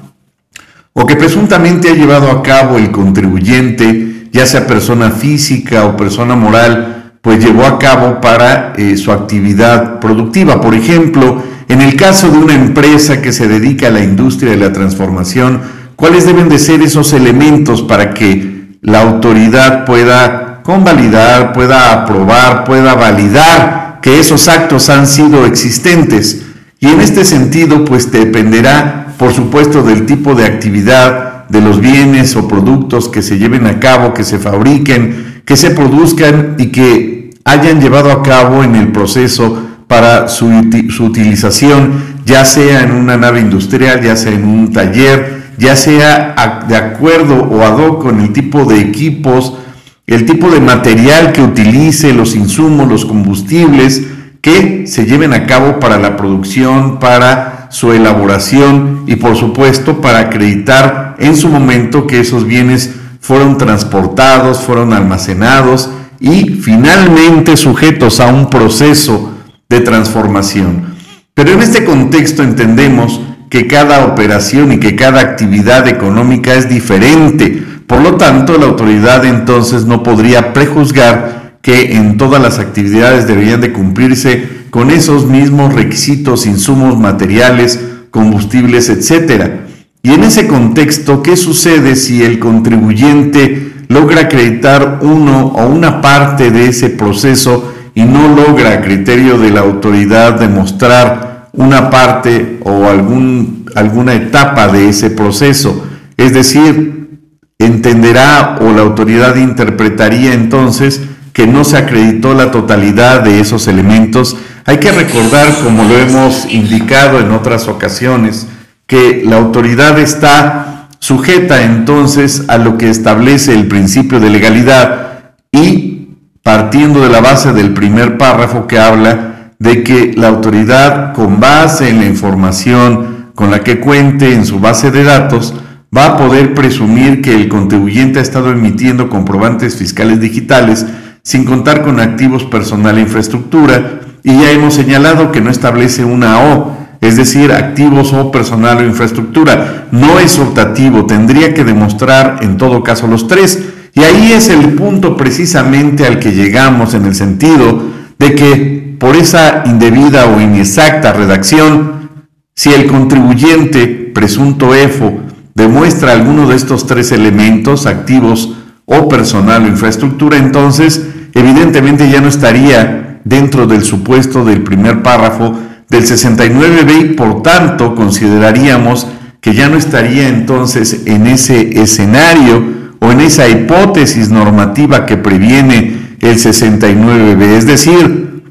o 0.93 1.07
que 1.07 1.17
presuntamente 1.17 1.91
ha 1.91 1.95
llevado 1.95 2.31
a 2.31 2.43
cabo 2.43 2.77
el 2.77 2.91
contribuyente, 2.91 4.29
ya 4.33 4.47
sea 4.47 4.67
persona 4.67 5.11
física 5.11 5.87
o 5.87 5.97
persona 5.97 6.35
moral, 6.35 7.01
pues 7.23 7.43
llevó 7.43 7.64
a 7.64 7.79
cabo 7.79 8.21
para 8.21 8.75
eh, 8.76 8.97
su 8.97 9.12
actividad 9.12 10.00
productiva. 10.00 10.61
Por 10.61 10.75
ejemplo, 10.75 11.41
en 11.69 11.81
el 11.81 11.95
caso 11.95 12.29
de 12.29 12.37
una 12.37 12.55
empresa 12.55 13.23
que 13.23 13.33
se 13.33 13.47
dedica 13.47 13.87
a 13.87 13.93
la 13.93 14.02
industria 14.02 14.50
de 14.50 14.59
la 14.59 14.73
transformación, 14.73 15.62
¿cuáles 15.95 16.26
deben 16.26 16.49
de 16.49 16.59
ser 16.59 16.83
esos 16.83 17.12
elementos 17.12 17.83
para 17.83 18.12
que 18.12 18.76
la 18.83 19.02
autoridad 19.02 19.85
pueda 19.85 20.62
convalidar, 20.64 21.52
pueda 21.52 21.93
aprobar, 21.93 22.64
pueda 22.64 22.95
validar 22.95 24.00
que 24.02 24.19
esos 24.19 24.49
actos 24.49 24.91
han 24.91 25.07
sido 25.07 25.47
existentes? 25.47 26.43
Y 26.81 26.88
en 26.88 27.00
este 27.00 27.25
sentido, 27.25 27.85
pues 27.85 28.11
dependerá, 28.11 29.14
por 29.17 29.33
supuesto, 29.33 29.85
del 29.85 30.07
tipo 30.07 30.35
de 30.35 30.47
actividad, 30.47 31.47
de 31.49 31.61
los 31.61 31.81
bienes 31.81 32.35
o 32.35 32.49
productos 32.49 33.09
que 33.09 33.23
se 33.23 33.38
lleven 33.38 33.69
a 33.69 33.79
cabo, 33.79 34.12
que 34.12 34.25
se 34.25 34.41
fabriquen, 34.41 35.32
que 35.44 35.56
se 35.56 35.70
produzcan 35.70 36.56
y 36.58 36.66
que 36.66 37.30
hayan 37.44 37.80
llevado 37.80 38.11
a 38.11 38.22
cabo 38.22 38.62
en 38.62 38.76
el 38.76 38.88
proceso 38.92 39.68
para 39.87 40.28
su, 40.28 40.49
su 40.90 41.04
utilización, 41.04 42.02
ya 42.25 42.44
sea 42.44 42.82
en 42.82 42.92
una 42.92 43.16
nave 43.16 43.40
industrial, 43.40 44.00
ya 44.00 44.16
sea 44.16 44.32
en 44.32 44.44
un 44.44 44.72
taller, 44.72 45.52
ya 45.58 45.76
sea 45.76 46.34
de 46.68 46.76
acuerdo 46.76 47.37
o 47.42 47.62
ad 47.62 47.78
hoc 47.78 48.02
con 48.02 48.20
el 48.20 48.32
tipo 48.32 48.64
de 48.64 48.80
equipos, 48.80 49.58
el 50.06 50.25
tipo 50.25 50.50
de 50.50 50.61
material 50.61 51.32
que 51.32 51.42
utilice, 51.42 52.12
los 52.12 52.34
insumos, 52.34 52.88
los 52.88 53.04
combustibles, 53.04 54.02
que 54.40 54.87
se 54.87 55.04
lleven 55.04 55.32
a 55.32 55.46
cabo 55.46 55.78
para 55.78 55.99
la 55.99 56.16
producción, 56.16 56.99
para 56.99 57.68
su 57.70 57.92
elaboración 57.92 59.04
y 59.06 59.16
por 59.16 59.37
supuesto 59.37 60.00
para 60.00 60.18
acreditar 60.18 61.16
en 61.18 61.37
su 61.37 61.49
momento 61.49 62.06
que 62.06 62.20
esos 62.20 62.44
bienes 62.44 62.96
fueron 63.23 63.57
transportados, 63.57 64.61
fueron 64.61 64.93
almacenados 64.93 65.88
y 66.21 66.61
finalmente 66.61 67.57
sujetos 67.57 68.21
a 68.21 68.26
un 68.26 68.50
proceso 68.50 69.33
de 69.69 69.81
transformación. 69.81 70.97
Pero 71.33 71.52
en 71.52 71.62
este 71.62 71.85
contexto 71.85 72.43
entendemos 72.43 73.21
que 73.49 73.69
cada 73.69 74.07
operación 74.07 74.73
y 74.73 74.81
que 74.81 74.97
cada 74.97 75.21
actividad 75.21 75.87
económica 75.88 76.55
es 76.55 76.69
diferente. 76.69 77.62
Por 77.87 78.02
lo 78.02 78.17
tanto, 78.17 78.59
la 78.59 78.67
autoridad 78.67 79.25
entonces 79.25 79.85
no 79.87 80.02
podría 80.02 80.52
prejuzgar 80.52 81.59
que 81.62 81.97
en 81.97 82.19
todas 82.19 82.43
las 82.43 82.59
actividades 82.59 83.29
deberían 83.29 83.61
de 83.61 83.73
cumplirse 83.73 84.49
con 84.71 84.91
esos 84.91 85.26
mismos 85.26 85.75
requisitos, 85.75 86.45
insumos 86.45 86.99
materiales, 86.99 87.79
combustibles, 88.11 88.88
etcétera. 88.88 89.67
Y 90.04 90.11
en 90.11 90.25
ese 90.25 90.49
contexto, 90.49 91.23
¿qué 91.23 91.37
sucede 91.37 91.94
si 91.94 92.25
el 92.25 92.40
contribuyente 92.40 93.73
logra 93.88 94.23
acreditar 94.23 94.99
uno 95.02 95.47
o 95.47 95.66
una 95.66 96.00
parte 96.00 96.50
de 96.50 96.66
ese 96.66 96.90
proceso 96.90 97.73
y 97.94 98.02
no 98.02 98.35
logra 98.35 98.73
a 98.73 98.80
criterio 98.80 99.38
de 99.38 99.50
la 99.50 99.61
autoridad 99.61 100.40
demostrar 100.40 101.50
una 101.52 101.90
parte 101.90 102.59
o 102.64 102.87
alguna 102.87 104.14
etapa 104.14 104.66
de 104.66 104.88
ese 104.88 105.11
proceso? 105.11 105.87
Es 106.16 106.32
decir, 106.32 107.21
entenderá 107.61 108.59
o 108.61 108.73
la 108.73 108.82
autoridad 108.82 109.37
interpretaría 109.37 110.35
entonces 110.35 111.00
que 111.32 111.47
no 111.47 111.62
se 111.62 111.76
acreditó 111.76 112.35
la 112.35 112.50
totalidad 112.50 113.21
de 113.21 113.38
esos 113.38 113.68
elementos. 113.68 114.37
Hay 114.64 114.78
que 114.78 114.90
recordar, 114.90 115.54
como 115.62 115.85
lo 115.85 115.97
hemos 115.97 116.47
indicado 116.52 117.21
en 117.21 117.30
otras 117.30 117.68
ocasiones, 117.68 118.49
que 118.87 119.23
la 119.25 119.37
autoridad 119.37 119.99
está 119.99 120.89
sujeta 120.99 121.62
entonces 121.62 122.45
a 122.49 122.59
lo 122.59 122.79
que 122.79 122.89
establece 122.89 123.55
el 123.55 123.67
principio 123.67 124.21
de 124.21 124.31
legalidad 124.31 125.35
y 125.51 126.09
partiendo 126.43 127.01
de 127.01 127.09
la 127.09 127.21
base 127.21 127.53
del 127.53 127.75
primer 127.75 128.19
párrafo 128.19 128.67
que 128.67 128.79
habla 128.79 129.53
de 129.59 129.83
que 129.83 130.12
la 130.17 130.29
autoridad 130.29 131.12
con 131.12 131.41
base 131.41 131.89
en 131.89 132.01
la 132.01 132.07
información 132.07 133.31
con 133.35 133.51
la 133.51 133.65
que 133.65 133.81
cuente 133.81 134.33
en 134.33 134.45
su 134.45 134.61
base 134.61 134.91
de 134.91 135.05
datos 135.05 135.55
va 135.97 136.07
a 136.07 136.17
poder 136.17 136.55
presumir 136.55 137.21
que 137.21 137.35
el 137.35 137.49
contribuyente 137.49 138.19
ha 138.19 138.23
estado 138.23 138.51
emitiendo 138.51 139.09
comprobantes 139.09 139.77
fiscales 139.77 140.21
digitales 140.21 140.87
sin 141.23 141.45
contar 141.45 141.83
con 141.83 142.01
activos 142.01 142.45
personal 142.45 142.99
e 142.99 143.03
infraestructura 143.03 144.01
y 144.25 144.39
ya 144.41 144.51
hemos 144.51 144.75
señalado 144.75 145.33
que 145.33 145.41
no 145.41 145.51
establece 145.51 146.05
una 146.05 146.39
O 146.41 146.82
es 147.02 147.16
decir, 147.16 147.52
activos 147.52 148.12
o 148.12 148.30
personal 148.30 148.78
o 148.78 148.85
infraestructura. 148.85 149.88
No 149.90 150.21
es 150.21 150.38
optativo, 150.38 151.04
tendría 151.04 151.52
que 151.52 151.64
demostrar 151.64 152.38
en 152.42 152.56
todo 152.56 152.85
caso 152.85 153.09
los 153.09 153.26
tres. 153.26 153.61
Y 153.92 154.00
ahí 154.02 154.32
es 154.32 154.49
el 154.49 154.75
punto 154.75 155.16
precisamente 155.16 156.06
al 156.06 156.21
que 156.21 156.32
llegamos 156.32 156.94
en 156.94 157.04
el 157.04 157.16
sentido 157.16 157.82
de 158.21 158.35
que 158.35 158.97
por 159.00 159.16
esa 159.16 159.64
indebida 159.66 160.26
o 160.26 160.40
inexacta 160.40 161.12
redacción, 161.12 162.09
si 162.54 162.73
el 162.73 162.87
contribuyente 162.87 163.88
presunto 164.14 164.73
EFO 164.73 165.12
demuestra 165.56 166.12
alguno 166.12 166.49
de 166.49 166.54
estos 166.54 166.87
tres 166.87 167.11
elementos, 167.11 167.87
activos 167.87 168.54
o 168.85 169.09
personal 169.09 169.64
o 169.64 169.66
infraestructura, 169.68 170.38
entonces 170.38 171.04
evidentemente 171.35 172.09
ya 172.09 172.21
no 172.21 172.28
estaría 172.28 173.21
dentro 173.25 173.66
del 173.66 173.82
supuesto 173.82 174.44
del 174.44 174.62
primer 174.62 175.02
párrafo 175.02 175.59
del 175.92 176.04
69B 176.04 177.00
y 177.00 177.04
por 177.14 177.42
tanto 177.42 177.94
consideraríamos 177.94 179.06
que 179.42 179.52
ya 179.52 179.68
no 179.68 179.76
estaría 179.76 180.26
entonces 180.26 181.02
en 181.04 181.26
ese 181.26 181.82
escenario 181.82 182.64
o 182.99 183.12
en 183.12 183.20
esa 183.20 183.49
hipótesis 183.49 184.30
normativa 184.30 185.04
que 185.04 185.18
previene 185.18 186.16
el 186.20 186.37
69B. 186.37 187.42
Es 187.42 187.66
decir, 187.66 188.42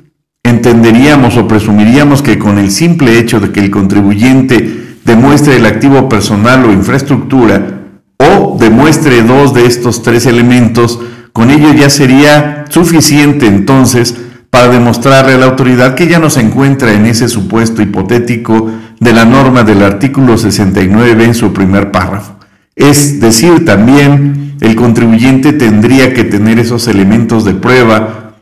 entenderíamos 0.43 1.36
o 1.36 1.48
presumiríamos 1.48 2.21
que 2.21 2.38
con 2.38 2.60
el 2.60 2.69
simple 2.69 3.17
hecho 3.17 3.39
de 3.39 3.51
que 3.51 3.62
el 3.62 3.71
contribuyente 3.71 4.98
demuestre 5.03 5.55
el 5.55 5.65
activo 5.65 6.07
personal 6.07 6.63
o 6.65 6.71
infraestructura 6.71 7.79
o 8.17 8.55
demuestre 8.60 9.24
dos 9.24 9.55
de 9.55 9.65
estos 9.65 10.03
tres 10.03 10.27
elementos, 10.27 11.00
con 11.33 11.50
ello 11.50 11.74
ya 11.74 11.89
sería 11.89 12.65
suficiente 12.69 13.48
entonces 13.48 14.15
para 14.51 14.67
demostrarle 14.67 15.34
a 15.34 15.38
la 15.38 15.46
autoridad 15.46 15.96
que 15.96 16.08
ya 16.08 16.20
no 16.20 16.29
se 16.29 16.41
encuentra 16.41 16.93
en 16.93 17.08
ese 17.08 17.29
supuesto 17.29 17.81
hipotético 17.81 18.70
de 19.00 19.13
la 19.13 19.25
norma 19.25 19.63
del 19.63 19.81
artículo 19.81 20.38
69 20.38 21.24
en 21.24 21.34
su 21.34 21.53
primer 21.53 21.89
párrafo. 21.89 22.36
Es 22.75 23.20
decir, 23.22 23.65
también 23.65 24.58
el 24.60 24.75
contribuyente 24.75 25.53
tendría 25.53 26.13
que 26.13 26.25
tener 26.25 26.60
esos 26.60 26.88
elementos 26.88 27.46
de 27.46 27.53
prueba 27.53 28.34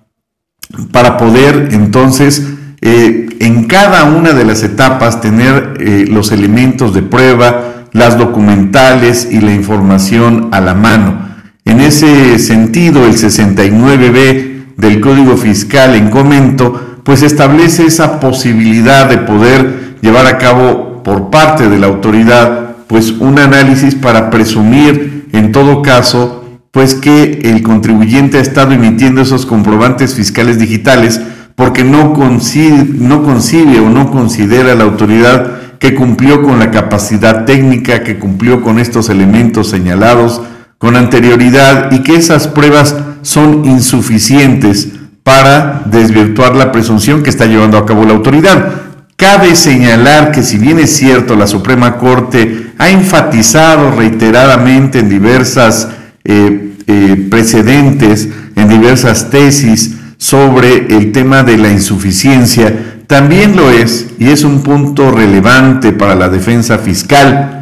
para 0.91 1.17
poder 1.17 1.69
entonces 1.71 2.43
eh, 2.81 3.29
en 3.39 3.65
cada 3.65 4.05
una 4.05 4.33
de 4.33 4.45
las 4.45 4.63
etapas 4.63 5.21
tener 5.21 5.75
eh, 5.79 6.05
los 6.09 6.31
elementos 6.31 6.93
de 6.93 7.03
prueba, 7.03 7.85
las 7.91 8.17
documentales 8.17 9.27
y 9.31 9.41
la 9.41 9.53
información 9.53 10.49
a 10.51 10.59
la 10.59 10.73
mano. 10.73 11.29
En 11.65 11.81
ese 11.81 12.39
sentido, 12.39 13.05
el 13.05 13.13
69B 13.13 14.48
del 14.79 15.01
Código 15.01 15.35
Fiscal 15.35 15.95
en 15.95 16.09
comento, 16.09 16.99
pues 17.03 17.21
establece 17.21 17.85
esa 17.85 18.19
posibilidad 18.19 19.09
de 19.09 19.17
poder 19.17 19.97
llevar 20.01 20.25
a 20.25 20.37
cabo 20.37 21.03
por 21.03 21.29
parte 21.29 21.69
de 21.69 21.77
la 21.79 21.87
autoridad 21.87 22.77
pues 22.87 23.11
un 23.11 23.39
análisis 23.39 23.93
para 23.95 24.29
presumir 24.29 25.27
en 25.33 25.51
todo 25.51 25.81
caso 25.81 26.43
pues 26.71 26.95
que 26.95 27.41
el 27.43 27.61
contribuyente 27.61 28.37
ha 28.37 28.41
estado 28.41 28.71
emitiendo 28.71 29.21
esos 29.21 29.45
comprobantes 29.45 30.15
fiscales 30.15 30.59
digitales 30.59 31.19
porque 31.55 31.83
no 31.83 32.13
no 32.13 33.23
concibe 33.23 33.79
o 33.79 33.89
no 33.89 34.11
considera 34.11 34.75
la 34.75 34.85
autoridad 34.85 35.77
que 35.79 35.95
cumplió 35.95 36.41
con 36.41 36.59
la 36.59 36.71
capacidad 36.71 37.45
técnica, 37.45 38.03
que 38.03 38.17
cumplió 38.17 38.61
con 38.61 38.79
estos 38.79 39.09
elementos 39.09 39.69
señalados 39.69 40.41
con 40.77 40.95
anterioridad 40.95 41.91
y 41.91 41.99
que 41.99 42.15
esas 42.15 42.47
pruebas 42.47 42.95
son 43.21 43.65
insuficientes 43.65 44.89
para 45.23 45.83
desvirtuar 45.85 46.55
la 46.55 46.71
presunción 46.71 47.23
que 47.23 47.29
está 47.29 47.45
llevando 47.45 47.77
a 47.77 47.85
cabo 47.85 48.05
la 48.05 48.13
autoridad. 48.13 48.71
Cabe 49.15 49.55
señalar 49.55 50.31
que 50.31 50.43
si 50.43 50.57
bien 50.57 50.79
es 50.79 50.95
cierto, 50.95 51.35
la 51.35 51.45
Suprema 51.45 51.97
Corte 51.97 52.71
ha 52.77 52.89
enfatizado 52.89 53.91
reiteradamente 53.91 54.99
en 54.99 55.09
diversas 55.09 55.89
eh, 56.23 56.73
eh, 56.87 57.27
precedentes, 57.29 58.29
en 58.55 58.69
diversas 58.69 59.29
tesis 59.29 59.95
sobre 60.17 60.87
el 60.95 61.11
tema 61.11 61.43
de 61.43 61.57
la 61.57 61.69
insuficiencia, 61.69 62.73
también 63.07 63.55
lo 63.55 63.69
es, 63.69 64.07
y 64.19 64.29
es 64.29 64.43
un 64.43 64.61
punto 64.61 65.11
relevante 65.11 65.91
para 65.91 66.15
la 66.15 66.29
defensa 66.29 66.77
fiscal, 66.77 67.58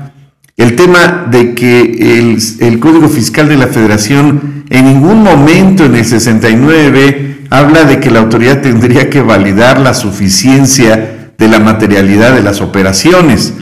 el 0.57 0.75
tema 0.75 1.27
de 1.29 1.53
que 1.53 2.17
el, 2.59 2.79
Código 2.79 3.07
Fiscal 3.07 3.47
de 3.47 3.57
la 3.57 3.67
Federación 3.67 4.65
en 4.69 4.85
ningún 4.85 5.21
momento 5.21 5.85
en 5.85 5.95
el 5.95 6.03
69 6.03 7.45
habla 7.51 7.83
de 7.83 7.99
que 7.99 8.09
la 8.09 8.19
autoridad 8.21 8.61
tendría 8.61 9.09
que 9.09 9.21
validar 9.21 9.79
la 9.79 9.93
suficiencia 9.93 11.31
de 11.37 11.47
la 11.47 11.59
materialidad 11.59 12.33
de 12.33 12.41
las 12.41 12.59
operaciones. 12.59 13.53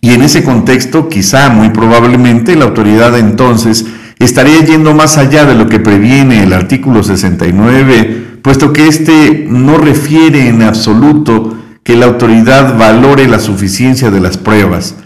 Y 0.00 0.10
en 0.10 0.22
ese 0.22 0.42
contexto, 0.42 1.08
quizá, 1.08 1.48
muy 1.50 1.70
probablemente, 1.70 2.56
la 2.56 2.64
autoridad 2.64 3.16
entonces 3.16 3.86
estaría 4.18 4.60
yendo 4.64 4.94
más 4.94 5.18
allá 5.18 5.44
de 5.44 5.54
lo 5.54 5.68
que 5.68 5.78
previene 5.78 6.42
el 6.42 6.52
artículo 6.52 7.04
69, 7.04 8.40
puesto 8.42 8.72
que 8.72 8.88
éste 8.88 9.46
no 9.48 9.78
refiere 9.78 10.48
en 10.48 10.62
absoluto 10.62 11.56
que 11.84 11.96
la 11.96 12.06
autoridad 12.06 12.76
valore 12.76 13.28
la 13.28 13.38
suficiencia 13.38 14.10
de 14.10 14.20
las 14.20 14.36
pruebas. 14.36 14.96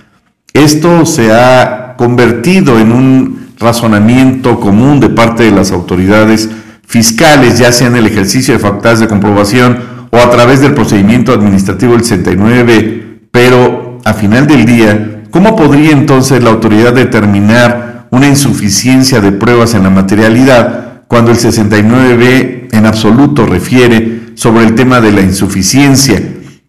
Esto 0.52 1.06
se 1.06 1.32
ha 1.32 1.94
convertido 1.96 2.78
en 2.78 2.92
un 2.92 3.48
razonamiento 3.58 4.60
común 4.60 5.00
de 5.00 5.08
parte 5.08 5.44
de 5.44 5.50
las 5.50 5.72
autoridades 5.72 6.50
fiscales, 6.86 7.58
ya 7.58 7.72
sea 7.72 7.86
en 7.86 7.96
el 7.96 8.06
ejercicio 8.06 8.52
de 8.52 8.60
facultades 8.60 9.00
de 9.00 9.08
comprobación 9.08 9.78
o 10.10 10.18
a 10.18 10.30
través 10.30 10.60
del 10.60 10.74
procedimiento 10.74 11.32
administrativo 11.32 11.94
del 11.94 12.04
69, 12.04 13.20
pero 13.30 13.98
a 14.04 14.12
final 14.12 14.46
del 14.46 14.66
día, 14.66 15.22
¿cómo 15.30 15.56
podría 15.56 15.92
entonces 15.92 16.42
la 16.42 16.50
autoridad 16.50 16.92
determinar 16.92 18.08
una 18.10 18.28
insuficiencia 18.28 19.22
de 19.22 19.32
pruebas 19.32 19.72
en 19.72 19.84
la 19.84 19.90
materialidad 19.90 21.04
cuando 21.08 21.30
el 21.30 21.38
69b 21.38 22.68
en 22.72 22.86
absoluto 22.86 23.46
refiere 23.46 24.32
sobre 24.34 24.66
el 24.66 24.74
tema 24.74 25.00
de 25.00 25.12
la 25.12 25.22
insuficiencia? 25.22 26.20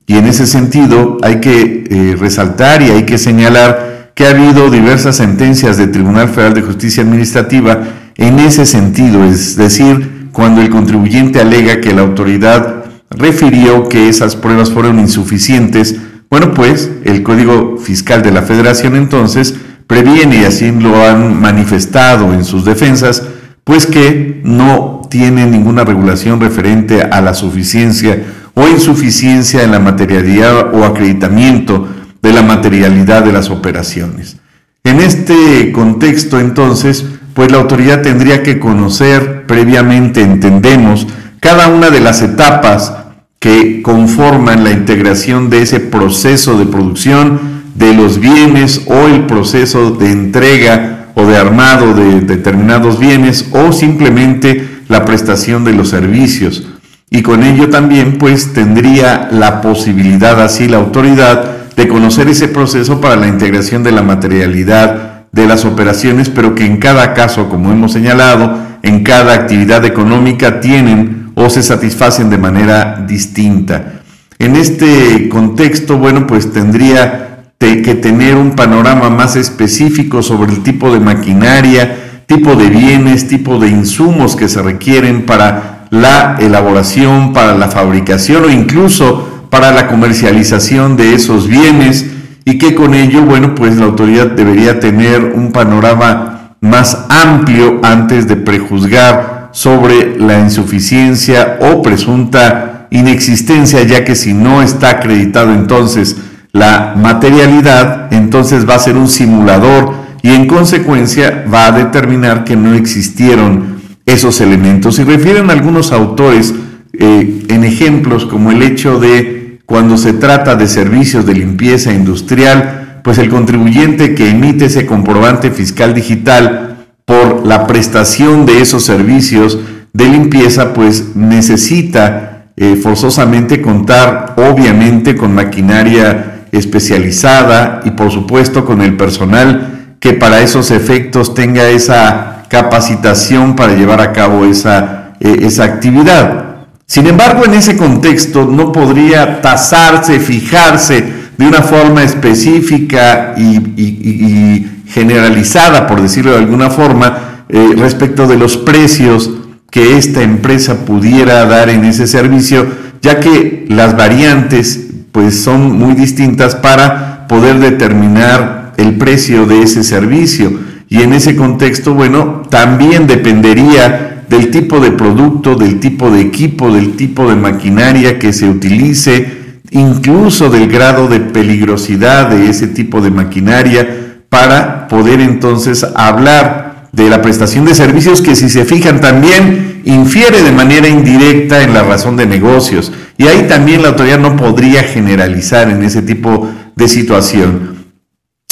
Y 0.06 0.18
en 0.18 0.26
ese 0.26 0.46
sentido 0.46 1.18
hay 1.22 1.40
que 1.40 1.86
eh, 1.90 2.16
resaltar 2.20 2.82
y 2.82 2.92
hay 2.92 3.04
que 3.04 3.18
señalar 3.18 4.12
que 4.16 4.28
ha 4.28 4.32
habido 4.32 4.70
diversas 4.70 5.16
sentencias 5.16 5.78
del 5.78 5.92
Tribunal 5.92 6.30
Federal 6.30 6.54
de 6.54 6.62
Justicia 6.62 7.04
Administrativa. 7.04 7.84
En 8.16 8.40
ese 8.40 8.66
sentido, 8.66 9.24
es 9.24 9.56
decir, 9.56 10.28
cuando 10.32 10.62
el 10.62 10.70
contribuyente 10.70 11.40
alega 11.40 11.82
que 11.82 11.94
la 11.94 12.02
autoridad 12.02 12.84
refirió 13.10 13.90
que 13.90 14.10
esas 14.10 14.36
pruebas 14.36 14.72
fueron 14.72 15.00
insuficientes, 15.00 15.96
bueno, 16.30 16.54
pues 16.54 16.90
el 17.06 17.24
Código 17.24 17.78
Fiscal 17.78 18.22
de 18.24 18.32
la 18.32 18.42
Federación 18.42 18.96
entonces 18.96 19.56
previene, 19.88 20.42
y 20.42 20.44
así 20.46 20.72
lo 20.72 21.08
han 21.08 21.40
manifestado 21.40 22.34
en 22.34 22.44
sus 22.44 22.66
defensas, 22.66 23.24
pues 23.64 23.86
que 23.86 24.42
no 24.44 25.02
tiene 25.10 25.46
ninguna 25.46 25.84
regulación 25.84 26.40
referente 26.40 27.04
a 27.04 27.22
la 27.22 27.34
suficiencia 27.34 28.24
o 28.54 28.68
insuficiencia 28.68 29.64
en 29.64 29.72
la 29.72 29.80
materialidad 29.80 30.74
o 30.74 30.86
acreditamiento 30.86 31.88
de 32.22 32.34
la 32.34 32.42
materialidad 32.42 33.24
de 33.24 33.34
las 33.34 33.50
operaciones. 33.50 34.38
En 34.84 35.00
este 35.00 35.72
contexto, 35.72 36.40
entonces, 36.40 37.06
pues 37.34 37.52
la 37.52 37.58
autoridad 37.58 38.02
tendría 38.02 38.44
que 38.44 38.60
conocer 38.60 39.46
previamente, 39.48 40.22
entendemos, 40.22 41.08
cada 41.40 41.68
una 41.68 41.90
de 41.90 42.00
las 42.00 42.22
etapas 42.22 42.94
que 43.40 43.82
conforman 43.82 44.64
la 44.64 44.72
integración 44.72 45.50
de 45.50 45.62
ese 45.64 45.80
proceso 45.80 46.58
de 46.58 46.66
producción 46.66 47.64
de 47.76 47.94
los 47.94 48.20
bienes 48.20 48.84
o 48.86 49.08
el 49.08 49.26
proceso 49.26 49.92
de 49.92 50.12
entrega 50.12 51.08
o 51.16 51.26
de 51.26 51.38
armado 51.38 51.94
de 51.94 52.22
determinados 52.22 53.00
bienes 53.00 53.50
o 53.52 53.74
simplemente 53.74 54.68
la 54.88 55.06
prestación 55.06 55.64
de 55.64 55.74
los 55.74 55.90
servicios. 55.90 56.68
Y 57.14 57.22
con 57.22 57.44
ello 57.44 57.70
también 57.70 58.18
pues 58.18 58.54
tendría 58.54 59.30
la 59.32 59.62
posibilidad 59.62 60.42
así 60.42 60.68
la 60.68 60.78
autoridad 60.78 61.68
de 61.76 61.88
conocer 61.88 62.28
ese 62.28 62.48
proceso 62.48 63.00
para 63.00 63.16
la 63.16 63.28
integración 63.28 63.84
de 63.84 63.92
la 63.92 64.02
materialidad 64.02 65.28
de 65.32 65.46
las 65.46 65.64
operaciones, 65.64 66.30
pero 66.30 66.56
que 66.56 66.66
en 66.66 66.78
cada 66.78 67.14
caso, 67.14 67.50
como 67.50 67.72
hemos 67.72 67.92
señalado, 67.92 68.58
en 68.82 69.04
cada 69.04 69.36
actividad 69.36 69.86
económica 69.86 70.60
tienen 70.60 71.32
o 71.36 71.52
se 71.52 71.62
satisfacen 71.62 72.32
de 72.32 72.40
manera 72.40 73.06
distinta. 73.08 74.02
En 74.40 74.56
este 74.56 75.30
contexto, 75.30 76.00
bueno, 76.00 76.26
pues 76.26 76.52
tendría 76.52 77.52
que 77.60 77.94
tener 77.94 78.38
un 78.38 78.56
panorama 78.56 79.12
más 79.12 79.36
específico 79.36 80.24
sobre 80.24 80.52
el 80.52 80.64
tipo 80.64 80.92
de 80.92 81.00
maquinaria, 81.00 82.24
tipo 82.26 82.56
de 82.56 82.72
bienes, 82.72 83.28
tipo 83.28 83.60
de 83.60 83.70
insumos 83.70 84.36
que 84.36 84.50
se 84.50 84.64
requieren 84.64 85.28
para 85.28 85.73
la 85.94 86.38
elaboración, 86.40 87.34
para 87.34 87.56
la 87.56 87.68
fabricación 87.68 88.46
o 88.46 88.50
incluso 88.50 89.46
para 89.52 89.72
la 89.72 89.86
comercialización 89.86 90.98
de 90.98 91.14
esos 91.14 91.48
bienes 91.48 92.08
y 92.46 92.58
que 92.58 92.74
con 92.74 92.96
ello, 92.96 93.22
bueno, 93.22 93.54
pues 93.54 93.78
la 93.78 93.86
autoridad 93.86 94.32
debería 94.32 94.80
tener 94.80 95.34
un 95.36 95.52
panorama 95.52 96.56
más 96.62 97.06
amplio 97.10 97.80
antes 97.84 98.28
de 98.28 98.38
prejuzgar 98.38 99.50
sobre 99.52 100.18
la 100.18 100.40
insuficiencia 100.40 101.60
o 101.62 101.84
presunta 101.84 102.88
inexistencia, 102.90 103.84
ya 103.84 104.04
que 104.04 104.16
si 104.16 104.34
no 104.34 104.64
está 104.64 104.90
acreditado 104.90 105.54
entonces 105.54 106.18
la 106.54 106.96
materialidad, 106.98 108.12
entonces 108.12 108.68
va 108.68 108.76
a 108.76 108.80
ser 108.80 108.98
un 108.98 109.08
simulador 109.08 109.94
y 110.24 110.32
en 110.32 110.48
consecuencia 110.48 111.46
va 111.54 111.68
a 111.68 111.72
determinar 111.72 112.46
que 112.46 112.56
no 112.56 112.74
existieron 112.74 113.73
esos 114.06 114.42
elementos. 114.42 115.00
Y 115.00 115.04
refieren 115.04 115.50
algunos 115.50 115.92
autores 115.92 116.54
eh, 116.94 117.46
en 117.50 117.64
ejemplos 117.64 118.26
como 118.26 118.52
el 118.52 118.62
hecho 118.62 119.00
de 119.00 119.60
cuando 119.66 119.98
se 119.98 120.14
trata 120.14 120.56
de 120.56 120.68
servicios 120.68 121.26
de 121.26 121.34
limpieza 121.34 121.94
industrial, 121.94 123.02
pues 123.04 123.18
el 123.18 123.30
contribuyente 123.30 124.16
que 124.16 124.30
emite 124.30 124.66
ese 124.66 124.86
comprobante 124.86 125.52
fiscal 125.52 125.94
digital 125.94 126.86
por 127.06 127.46
la 127.46 127.68
prestación 127.68 128.46
de 128.46 128.62
esos 128.62 128.84
servicios 128.84 129.60
de 129.94 130.08
limpieza, 130.08 130.74
pues 130.74 131.16
necesita 131.16 132.48
eh, 132.56 132.76
forzosamente 132.76 133.62
contar 133.62 134.36
obviamente 134.38 135.16
con 135.16 135.34
maquinaria 135.34 136.46
especializada 136.52 137.82
y 137.84 137.92
por 137.92 138.12
supuesto 138.12 138.64
con 138.64 138.82
el 138.82 138.96
personal 138.96 139.96
que 140.00 140.14
para 140.14 140.42
esos 140.42 140.70
efectos 140.70 141.34
tenga 141.34 141.68
esa 141.70 142.43
capacitación 142.54 143.56
para 143.56 143.74
llevar 143.74 144.00
a 144.00 144.14
cabo 144.14 144.46
esa, 144.46 145.16
eh, 145.20 145.40
esa 145.42 145.64
actividad. 145.64 146.68
Sin 146.86 147.08
embargo, 147.08 147.46
en 147.46 147.56
ese 147.56 147.76
contexto 147.76 148.46
no 148.46 148.72
podría 148.72 149.42
tasarse, 149.42 150.20
fijarse 150.20 151.04
de 151.36 151.48
una 151.48 151.64
forma 151.64 152.04
específica 152.04 153.34
y, 153.36 154.68
generalizada, 154.88 155.88
por 155.88 156.00
decirlo 156.00 156.34
de 156.34 156.38
alguna 156.38 156.70
forma, 156.70 157.46
eh, 157.50 157.74
respecto 157.76 158.28
de 158.28 158.38
los 158.38 158.58
precios 158.58 159.32
que 159.72 159.98
esta 159.98 160.22
empresa 160.22 160.86
pudiera 160.86 161.46
dar 161.46 161.72
en 161.72 161.86
ese 161.86 162.06
servicio, 162.06 162.68
ya 163.02 163.20
que 163.20 163.66
las 163.68 163.98
variantes 163.98 164.80
pues 165.12 165.42
son 165.42 165.72
muy 165.80 165.96
distintas 165.96 166.54
para 166.54 167.28
poder 167.28 167.58
determinar 167.58 168.74
el 168.78 168.96
precio 169.00 169.48
de 169.48 169.64
ese 169.64 169.84
servicio. 169.84 170.73
Y 170.90 171.02
en 171.02 171.14
ese 171.14 171.36
contexto, 171.36 171.94
bueno, 171.94 172.44
también 172.50 173.08
dependería 173.08 174.26
del 174.30 174.52
tipo 174.52 174.80
de 174.80 174.92
producto, 174.92 175.56
del 175.56 175.80
tipo 175.80 176.10
de 176.10 176.22
equipo, 176.22 176.72
del 176.72 176.96
tipo 176.96 177.30
de 177.30 177.36
maquinaria 177.36 178.20
que 178.20 178.34
se 178.34 178.50
utilice, 178.50 179.60
incluso 179.72 180.50
del 180.50 180.68
grado 180.68 181.08
de 181.08 181.20
peligrosidad 181.20 182.30
de 182.30 182.50
ese 182.50 182.68
tipo 182.68 183.02
de 183.02 183.12
maquinaria, 183.12 184.24
para 184.30 184.88
poder 184.88 185.20
entonces 185.20 185.86
hablar 185.96 186.90
de 186.92 187.10
la 187.10 187.22
prestación 187.22 187.66
de 187.66 187.74
servicios 187.74 188.22
que 188.22 188.36
si 188.36 188.50
se 188.50 188.66
fijan 188.66 189.02
también 189.02 189.82
infiere 189.86 190.44
de 190.44 190.52
manera 190.52 190.88
indirecta 190.88 191.64
en 191.64 191.74
la 191.74 191.84
razón 191.84 192.16
de 192.16 192.26
negocios. 192.26 192.92
Y 193.18 193.28
ahí 193.28 193.48
también 193.48 193.82
la 193.82 193.90
autoridad 193.90 194.20
no 194.20 194.36
podría 194.36 194.84
generalizar 194.84 195.70
en 195.70 195.84
ese 195.84 196.02
tipo 196.02 196.50
de 196.76 196.88
situación. 196.88 197.86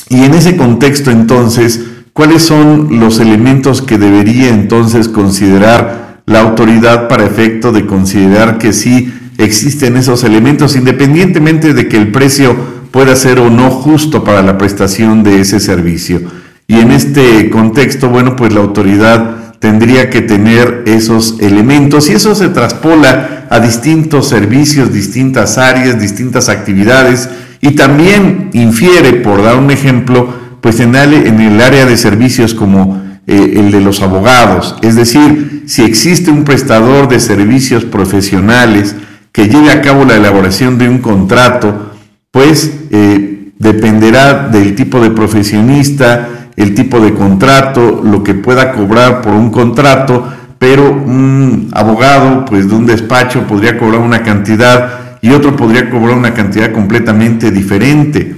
Y 0.10 0.24
en 0.24 0.34
ese 0.34 0.58
contexto 0.58 1.10
entonces, 1.10 1.82
¿Cuáles 2.14 2.44
son 2.44 3.00
los 3.00 3.20
elementos 3.20 3.82
que 3.82 3.98
debería 3.98 4.50
entonces 4.50 5.08
considerar 5.08 6.22
la 6.26 6.42
autoridad 6.42 7.08
para 7.08 7.26
efecto 7.26 7.72
de 7.72 7.86
considerar 7.86 8.58
que 8.58 8.74
sí 8.74 9.14
existen 9.38 9.96
esos 9.96 10.24
elementos, 10.24 10.76
independientemente 10.76 11.74
de 11.74 11.88
que 11.88 11.98
el 11.98 12.12
precio 12.12 12.56
pueda 12.92 13.16
ser 13.16 13.40
o 13.40 13.50
no 13.50 13.72
justo 13.72 14.24
para 14.24 14.42
la 14.42 14.58
prestación 14.58 15.24
de 15.24 15.40
ese 15.40 15.60
servicio? 15.60 16.22
Y 16.68 16.80
en 16.80 16.92
este 16.92 17.50
contexto, 17.50 18.10
bueno, 18.10 18.36
pues 18.36 18.54
la 18.54 18.60
autoridad 18.60 19.56
tendría 19.60 20.10
que 20.10 20.22
tener 20.22 20.84
esos 20.88 21.40
elementos 21.40 22.10
y 22.10 22.14
eso 22.14 22.36
se 22.36 22.50
traspola 22.50 23.46
a 23.50 23.60
distintos 23.60 24.28
servicios, 24.28 24.92
distintas 24.92 25.58
áreas, 25.58 26.00
distintas 26.00 26.50
actividades 26.50 27.30
y 27.62 27.72
también 27.72 28.50
infiere, 28.54 29.14
por 29.14 29.44
dar 29.44 29.58
un 29.58 29.70
ejemplo, 29.70 30.34
pues 30.62 30.80
en, 30.80 30.96
el 30.96 31.62
área 31.62 31.86
de 31.86 31.98
servicios 31.98 32.54
como 32.54 33.02
eh, 33.28 33.54
el 33.58 33.72
de 33.72 33.82
los 33.82 34.02
abogados. 34.02 34.76
Es 34.82 34.96
decir, 34.96 35.64
si 35.66 35.84
existe 35.84 36.32
un 36.32 36.44
prestador 36.44 37.08
de 37.08 37.20
servicios 37.20 37.84
profesionales 37.84 38.96
que 39.32 39.48
lleve 39.48 39.72
a 39.72 39.82
cabo 39.82 40.06
la 40.06 40.16
elaboración 40.16 40.78
de 40.78 40.88
un 40.88 41.00
contrato, 41.00 41.92
pues 42.32 42.72
eh, 42.92 43.52
dependerá 43.58 44.48
del 44.48 44.76
tipo 44.76 45.00
de 45.00 45.12
profesionista, 45.12 46.50
el 46.56 46.76
tipo 46.76 47.00
de 47.00 47.14
contrato, 47.14 48.02
lo 48.04 48.24
que 48.24 48.34
pueda 48.34 48.72
cobrar 48.72 49.22
por 49.22 49.34
un 49.34 49.52
contrato, 49.52 50.28
pero 50.60 50.92
un 50.92 51.70
abogado 51.74 52.46
pues 52.46 52.70
de 52.70 52.76
un 52.76 52.86
despacho 52.86 53.48
podría 53.48 53.78
cobrar 53.78 54.02
una 54.02 54.22
cantidad 54.24 55.18
y 55.22 55.32
otro 55.32 55.56
podría 55.56 55.90
cobrar 55.90 56.18
una 56.18 56.34
cantidad 56.34 56.72
completamente 56.72 57.52
diferente. 57.52 58.36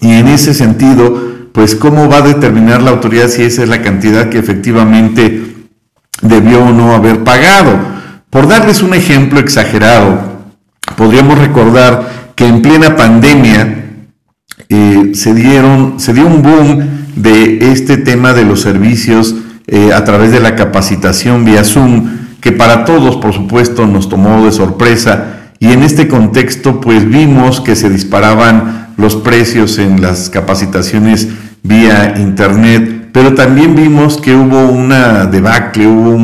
Y 0.00 0.12
en 0.12 0.28
ese 0.28 0.54
sentido, 0.54 1.25
pues 1.56 1.74
cómo 1.74 2.06
va 2.06 2.18
a 2.18 2.20
determinar 2.20 2.82
la 2.82 2.90
autoridad 2.90 3.28
si 3.28 3.42
esa 3.42 3.62
es 3.62 3.70
la 3.70 3.80
cantidad 3.80 4.28
que 4.28 4.38
efectivamente 4.38 5.54
debió 6.20 6.62
o 6.62 6.70
no 6.70 6.94
haber 6.94 7.24
pagado. 7.24 7.78
Por 8.28 8.46
darles 8.46 8.82
un 8.82 8.92
ejemplo 8.92 9.40
exagerado, 9.40 10.20
podríamos 10.98 11.38
recordar 11.38 12.34
que 12.34 12.46
en 12.46 12.60
plena 12.60 12.94
pandemia 12.94 13.86
eh, 14.68 15.12
se, 15.14 15.32
dieron, 15.32 15.98
se 15.98 16.12
dio 16.12 16.26
un 16.26 16.42
boom 16.42 16.88
de 17.16 17.72
este 17.72 17.96
tema 17.96 18.34
de 18.34 18.44
los 18.44 18.60
servicios 18.60 19.34
eh, 19.66 19.94
a 19.94 20.04
través 20.04 20.32
de 20.32 20.40
la 20.40 20.56
capacitación 20.56 21.46
vía 21.46 21.64
Zoom, 21.64 22.18
que 22.42 22.52
para 22.52 22.84
todos, 22.84 23.16
por 23.16 23.32
supuesto, 23.32 23.86
nos 23.86 24.10
tomó 24.10 24.44
de 24.44 24.52
sorpresa. 24.52 25.52
Y 25.58 25.68
en 25.68 25.82
este 25.84 26.06
contexto, 26.06 26.82
pues 26.82 27.08
vimos 27.08 27.62
que 27.62 27.76
se 27.76 27.88
disparaban 27.88 28.88
los 28.98 29.16
precios 29.16 29.78
en 29.78 30.02
las 30.02 30.28
capacitaciones 30.28 31.28
vía 31.62 32.14
internet, 32.18 33.10
pero 33.12 33.34
también 33.34 33.74
vimos 33.74 34.18
que 34.18 34.34
hubo 34.34 34.68
una 34.68 35.26
debacle, 35.26 35.86
hubo 35.86 36.16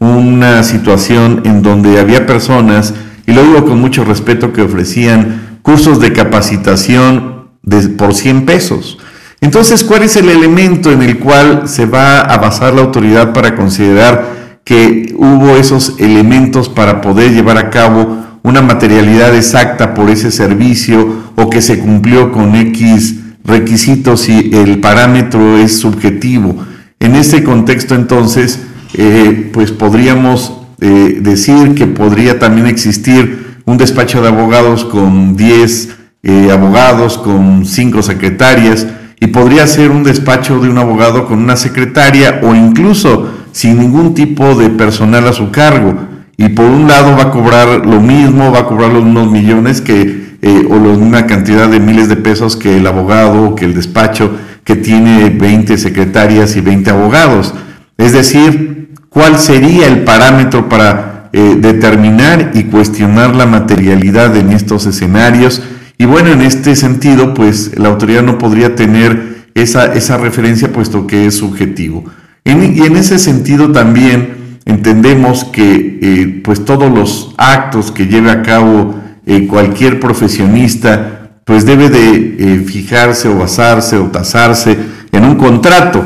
una 0.00 0.62
situación 0.62 1.42
en 1.44 1.62
donde 1.62 1.98
había 1.98 2.26
personas, 2.26 2.94
y 3.26 3.32
lo 3.32 3.42
digo 3.42 3.64
con 3.64 3.80
mucho 3.80 4.04
respeto, 4.04 4.52
que 4.52 4.62
ofrecían 4.62 5.58
cursos 5.62 6.00
de 6.00 6.12
capacitación 6.12 7.48
de, 7.62 7.88
por 7.88 8.14
100 8.14 8.44
pesos. 8.44 8.98
Entonces, 9.40 9.84
¿cuál 9.84 10.02
es 10.02 10.16
el 10.16 10.28
elemento 10.28 10.92
en 10.92 11.02
el 11.02 11.18
cual 11.18 11.68
se 11.68 11.86
va 11.86 12.20
a 12.20 12.38
basar 12.38 12.74
la 12.74 12.82
autoridad 12.82 13.32
para 13.32 13.54
considerar 13.54 14.60
que 14.64 15.14
hubo 15.16 15.56
esos 15.56 15.96
elementos 15.98 16.68
para 16.68 17.00
poder 17.00 17.32
llevar 17.32 17.58
a 17.58 17.70
cabo 17.70 18.24
una 18.42 18.62
materialidad 18.62 19.34
exacta 19.34 19.94
por 19.94 20.10
ese 20.10 20.30
servicio 20.30 21.24
o 21.36 21.50
que 21.50 21.62
se 21.62 21.78
cumplió 21.78 22.32
con 22.32 22.54
X 22.54 23.20
requisitos 23.44 24.22
si 24.22 24.50
el 24.52 24.80
parámetro 24.80 25.58
es 25.58 25.78
subjetivo. 25.78 26.56
En 26.98 27.14
ese 27.16 27.44
contexto 27.44 27.94
entonces, 27.94 28.60
eh, 28.94 29.50
pues 29.52 29.70
podríamos 29.70 30.54
eh, 30.80 31.18
decir 31.20 31.74
que 31.74 31.86
podría 31.86 32.38
también 32.38 32.66
existir 32.66 33.60
un 33.64 33.76
despacho 33.76 34.22
de 34.22 34.28
abogados 34.28 34.84
con 34.84 35.36
10 35.36 35.96
eh, 36.26 36.50
abogados 36.50 37.18
con 37.18 37.66
cinco 37.66 38.02
secretarias 38.02 38.86
y 39.20 39.26
podría 39.26 39.66
ser 39.66 39.90
un 39.90 40.04
despacho 40.04 40.58
de 40.58 40.70
un 40.70 40.78
abogado 40.78 41.26
con 41.26 41.38
una 41.38 41.54
secretaria 41.54 42.40
o 42.42 42.54
incluso 42.54 43.30
sin 43.52 43.78
ningún 43.78 44.14
tipo 44.14 44.54
de 44.54 44.70
personal 44.70 45.28
a 45.28 45.34
su 45.34 45.50
cargo. 45.50 45.94
Y 46.38 46.48
por 46.48 46.64
un 46.64 46.88
lado 46.88 47.14
va 47.14 47.24
a 47.24 47.30
cobrar 47.30 47.84
lo 47.84 48.00
mismo, 48.00 48.50
va 48.50 48.60
a 48.60 48.66
cobrar 48.66 48.90
los 48.90 49.02
unos 49.02 49.30
millones 49.30 49.82
que, 49.82 50.33
eh, 50.46 50.68
o 50.68 50.78
misma 50.78 51.26
cantidad 51.26 51.70
de 51.70 51.80
miles 51.80 52.10
de 52.10 52.16
pesos 52.16 52.54
que 52.54 52.76
el 52.76 52.86
abogado, 52.86 53.54
que 53.54 53.64
el 53.64 53.72
despacho 53.72 54.30
que 54.62 54.76
tiene 54.76 55.30
20 55.30 55.78
secretarias 55.78 56.54
y 56.56 56.60
20 56.60 56.90
abogados. 56.90 57.54
Es 57.96 58.12
decir, 58.12 58.90
¿cuál 59.08 59.38
sería 59.38 59.86
el 59.86 60.04
parámetro 60.04 60.68
para 60.68 61.30
eh, 61.32 61.56
determinar 61.58 62.50
y 62.52 62.64
cuestionar 62.64 63.34
la 63.34 63.46
materialidad 63.46 64.36
en 64.36 64.52
estos 64.52 64.84
escenarios? 64.84 65.62
Y 65.96 66.04
bueno, 66.04 66.28
en 66.28 66.42
este 66.42 66.76
sentido, 66.76 67.32
pues 67.32 67.78
la 67.78 67.88
autoridad 67.88 68.22
no 68.22 68.36
podría 68.36 68.76
tener 68.76 69.46
esa, 69.54 69.94
esa 69.94 70.18
referencia 70.18 70.70
puesto 70.70 71.06
que 71.06 71.24
es 71.24 71.38
subjetivo. 71.38 72.04
y 72.44 72.50
en 72.50 72.96
ese 72.96 73.18
sentido 73.18 73.72
también 73.72 74.58
entendemos 74.66 75.44
que 75.44 75.98
eh, 76.02 76.40
pues 76.44 76.66
todos 76.66 76.92
los 76.92 77.34
actos 77.38 77.90
que 77.90 78.06
lleve 78.06 78.30
a 78.30 78.42
cabo 78.42 79.03
eh, 79.26 79.46
cualquier 79.46 80.00
profesionista 80.00 81.20
pues 81.44 81.66
debe 81.66 81.90
de 81.90 82.36
eh, 82.38 82.64
fijarse 82.66 83.28
o 83.28 83.38
basarse 83.38 83.96
o 83.98 84.04
tasarse 84.04 84.76
en 85.12 85.24
un 85.24 85.36
contrato. 85.36 86.02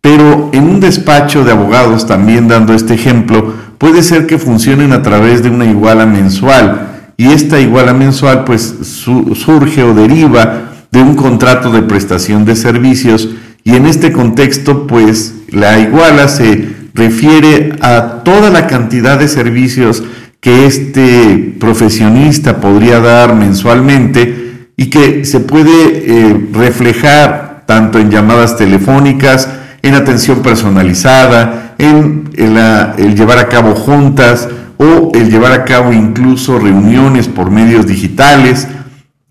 Pero 0.00 0.50
en 0.52 0.64
un 0.64 0.78
despacho 0.78 1.44
de 1.44 1.50
abogados, 1.50 2.06
también 2.06 2.46
dando 2.46 2.74
este 2.74 2.94
ejemplo, 2.94 3.52
puede 3.78 4.02
ser 4.02 4.26
que 4.26 4.38
funcionen 4.38 4.92
a 4.92 5.02
través 5.02 5.42
de 5.42 5.50
una 5.50 5.64
iguala 5.64 6.06
mensual 6.06 6.86
y 7.16 7.28
esta 7.28 7.60
iguala 7.60 7.94
mensual 7.94 8.44
pues 8.44 8.74
surge 8.82 9.82
o 9.82 9.94
deriva 9.94 10.72
de 10.92 11.02
un 11.02 11.14
contrato 11.14 11.70
de 11.70 11.82
prestación 11.82 12.44
de 12.44 12.56
servicios 12.56 13.30
y 13.64 13.74
en 13.74 13.86
este 13.86 14.12
contexto 14.12 14.86
pues 14.86 15.34
la 15.50 15.78
iguala 15.78 16.28
se 16.28 16.76
refiere 16.94 17.76
a 17.80 18.22
toda 18.24 18.50
la 18.50 18.66
cantidad 18.66 19.18
de 19.18 19.28
servicios 19.28 20.04
que 20.40 20.66
este 20.66 21.56
profesionista 21.58 22.60
podría 22.60 23.00
dar 23.00 23.34
mensualmente 23.34 24.68
y 24.76 24.90
que 24.90 25.24
se 25.24 25.40
puede 25.40 25.70
eh, 25.70 26.48
reflejar 26.52 27.64
tanto 27.66 27.98
en 27.98 28.10
llamadas 28.10 28.56
telefónicas, 28.56 29.48
en 29.82 29.94
atención 29.94 30.40
personalizada, 30.40 31.74
en 31.78 32.30
el 32.36 33.14
llevar 33.14 33.38
a 33.38 33.48
cabo 33.48 33.74
juntas, 33.74 34.48
o 34.78 35.12
el 35.14 35.30
llevar 35.30 35.52
a 35.52 35.64
cabo 35.64 35.92
incluso 35.92 36.58
reuniones 36.58 37.28
por 37.28 37.50
medios 37.50 37.86
digitales. 37.86 38.68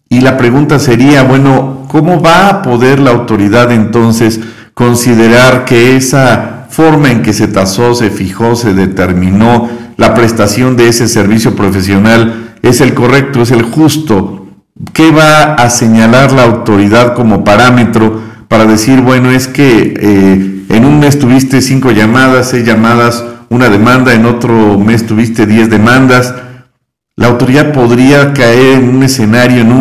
Y 0.10 0.22
la 0.22 0.38
pregunta 0.38 0.80
sería, 0.80 1.24
bueno, 1.24 1.86
¿cómo 1.88 2.22
va 2.22 2.50
a 2.50 2.62
poder 2.62 3.00
la 3.00 3.12
autoridad 3.12 3.72
entonces 3.72 4.39
considerar 4.74 5.65
que 5.65 5.96
esa 5.96 6.65
forma 6.70 7.12
en 7.12 7.22
que 7.22 7.34
se 7.34 7.48
tasó, 7.48 7.96
se 7.96 8.10
fijó, 8.10 8.56
se 8.56 8.74
determinó 8.74 9.70
la 9.97 10.13
prestación 10.13 10.75
de 10.77 10.89
ese 10.89 11.08
servicio 11.08 11.55
profesional 11.55 12.55
es 12.62 12.81
el 12.81 12.93
correcto, 12.93 13.41
es 13.41 13.51
el 13.51 13.63
justo? 13.63 14.47
¿Qué 14.93 15.12
va 15.12 15.53
a 15.53 15.69
señalar 15.69 16.31
la 16.34 16.43
autoridad 16.43 17.13
como 17.13 17.43
parámetro 17.43 18.21
para 18.47 18.65
decir, 18.65 19.01
bueno, 19.01 19.31
es 19.31 19.47
que 19.47 19.93
eh, 19.97 20.65
en 20.69 20.86
un 20.86 20.99
mes 20.99 21.17
tuviste 21.17 21.62
cinco 21.62 21.91
llamadas, 21.91 22.49
seis 22.49 22.65
llamadas, 22.65 23.23
una 23.49 23.69
demanda, 23.69 24.13
en 24.13 24.25
otro 24.25 24.77
mes 24.77 25.05
tuviste 25.05 25.45
10 25.45 25.69
demandas, 25.69 26.34
la 27.15 27.27
autoridad 27.27 27.71
podría 27.71 28.34
caer 28.34 28.79
en 28.79 28.89
un 28.89 29.03
escenario, 29.03 29.62
en 29.62 29.71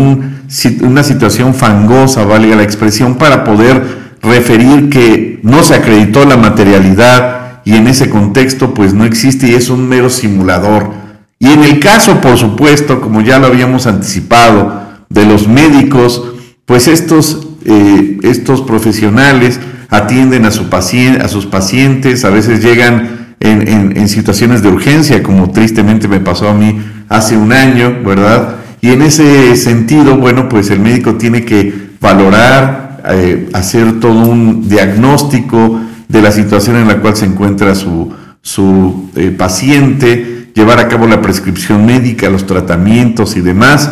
una 0.83 1.03
situación 1.03 1.55
fangosa, 1.55 2.24
valga 2.24 2.57
la 2.57 2.62
expresión, 2.62 3.16
para 3.16 3.42
poder 3.42 3.83
referir 4.22 4.88
que 4.88 5.40
no 5.42 5.62
se 5.62 5.74
acreditó 5.74 6.24
la 6.24 6.37
materialidad 6.37 7.43
y 7.64 7.74
en 7.74 7.87
ese 7.87 8.11
contexto 8.11 8.74
pues 8.74 8.94
no 8.94 9.05
existe 9.05 9.48
y 9.48 9.55
es 9.55 9.70
un 9.70 9.88
mero 9.88 10.11
simulador. 10.11 10.90
Y 11.38 11.48
en 11.48 11.64
el 11.64 11.81
caso, 11.81 12.20
por 12.20 12.38
supuesto, 12.38 13.00
como 13.00 13.20
ya 13.20 13.38
lo 13.38 13.46
habíamos 13.46 13.87
anticipado, 13.87 14.83
de 15.09 15.24
los 15.24 15.48
médicos, 15.48 16.22
pues 16.64 16.88
estos, 16.88 17.46
eh, 17.64 18.18
estos 18.22 18.62
profesionales 18.62 19.61
atienden 19.88 20.44
a, 20.44 20.50
su 20.50 20.66
a 20.72 21.29
sus 21.29 21.46
pacientes, 21.46 22.24
a 22.24 22.31
veces 22.31 22.62
llegan 22.62 23.37
en, 23.40 24.09
situaciones 24.09 24.62
de 24.62 24.68
urgencia, 24.68 25.22
como 25.22 25.50
tristemente 25.50 26.09
me 26.09 26.20
pasó 26.20 26.48
a 26.48 26.55
mí 26.55 26.81
hace 27.09 27.37
un 27.37 27.53
año, 27.53 27.98
¿verdad? 28.05 28.57
Y 28.81 28.90
en 28.90 29.03
ese 29.03 29.57
sentido, 29.57 30.16
bueno, 30.16 30.48
pues 30.48 30.70
el 30.70 30.81
médico 30.81 31.14
tiene 31.14 31.44
que 31.44 31.72
valorar, 32.00 33.03
eh, 33.11 33.48
hacer 33.53 34.00
todo 34.00 34.29
un 34.29 34.68
diagnóstico 34.68 35.81
de 36.09 36.23
la 36.23 36.31
situación 36.31 36.77
en 36.77 36.88
la 36.88 36.99
cual 36.99 37.17
se 37.17 37.27
encuentra 37.27 37.75
su, 37.75 38.12
su 38.43 39.11
eh, 39.17 39.31
paciente, 39.31 40.51
llevar 40.55 40.79
a 40.79 40.88
cabo 40.88 41.07
la 41.07 41.21
prescripción 41.21 41.85
médica, 41.85 42.31
los 42.31 42.47
tratamientos 42.47 43.37
y 43.37 43.40
demás, 43.40 43.90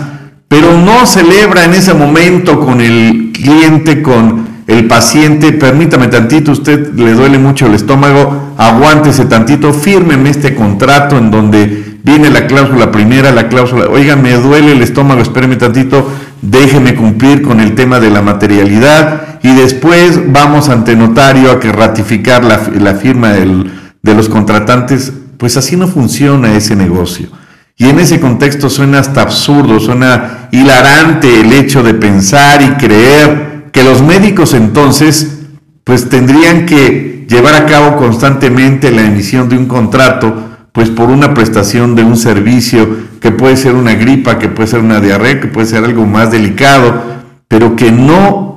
pero 0.48 0.79
no 0.79 1.07
celebra 1.07 1.64
en 1.64 1.75
ese 1.75 1.94
momento 1.94 2.61
con 2.61 2.81
el 2.81 3.33
cliente, 3.33 4.03
con 4.03 4.46
el 4.66 4.87
paciente, 4.87 5.53
permítame 5.53 6.09
tantito, 6.09 6.53
usted 6.53 6.92
le 6.94 7.14
duele 7.14 7.38
mucho 7.38 7.66
el 7.66 7.75
estómago, 7.75 8.55
aguántese 8.57 9.25
tantito, 9.25 9.72
fírmeme 9.72 10.31
este 10.31 10.55
contrato 10.55 11.18
en 11.18 11.31
donde 11.31 11.98
viene 12.05 12.31
la 12.31 12.46
cláusula 12.46 12.92
primera, 12.92 13.33
la 13.33 13.48
cláusula, 13.48 13.87
oiga, 13.88 14.16
me 14.16 14.33
duele 14.35 14.72
el 14.72 14.83
estómago, 14.83 15.22
espéreme 15.22 15.57
tantito, 15.57 16.09
déjeme 16.42 16.94
cumplir 16.94 17.42
con 17.42 17.61
el 17.61 17.75
tema 17.75 17.98
de 17.98 18.11
la 18.11 18.22
materialidad 18.22 19.32
y 19.42 19.52
después 19.55 20.33
vamos 20.33 20.68
ante 20.68 20.94
notario 20.94 21.50
a 21.50 21.61
que 21.61 21.72
ratificar 21.72 22.44
la, 22.44 22.94
firma 22.94 23.33
de 23.33 24.14
los 24.14 24.28
contratantes, 24.28 25.12
pues 25.37 25.57
así 25.57 25.76
no 25.76 25.88
funciona 25.88 26.55
ese 26.55 26.76
negocio. 26.76 27.28
Y 27.76 27.88
en 27.88 27.98
ese 27.98 28.20
contexto 28.20 28.70
suena 28.70 29.00
hasta 29.00 29.22
absurdo, 29.22 29.81
suena 29.81 30.48
hilarante 30.52 31.40
el 31.40 31.52
hecho 31.52 31.83
de 31.83 31.94
pensar 31.94 32.62
y 32.62 32.68
creer 32.72 33.70
que 33.72 33.83
los 33.83 34.02
médicos 34.02 34.55
entonces 34.55 35.40
pues 35.83 36.09
tendrían 36.09 36.66
que 36.66 37.26
llevar 37.28 37.55
a 37.55 37.66
cabo 37.66 37.96
constantemente 37.96 38.92
la 38.92 39.02
emisión 39.02 39.48
de 39.48 39.57
un 39.57 39.66
contrato 39.66 40.50
pues 40.72 40.90
por 40.90 41.11
una 41.11 41.35
prestación 41.35 41.94
de 41.94 42.05
un 42.05 42.16
servicio 42.16 42.88
que 43.20 43.33
puede 43.33 43.57
ser 43.57 43.74
una 43.74 43.94
gripa, 43.94 44.38
que 44.38 44.48
puede 44.48 44.68
ser 44.68 44.81
una 44.81 45.00
diarrea, 45.00 45.40
que 45.40 45.48
puede 45.48 45.66
ser 45.66 45.85
algo 45.85 46.07
más 46.07 46.31
delicado, 46.31 47.02
pero 47.48 47.76
que 47.76 47.90
no 47.90 48.51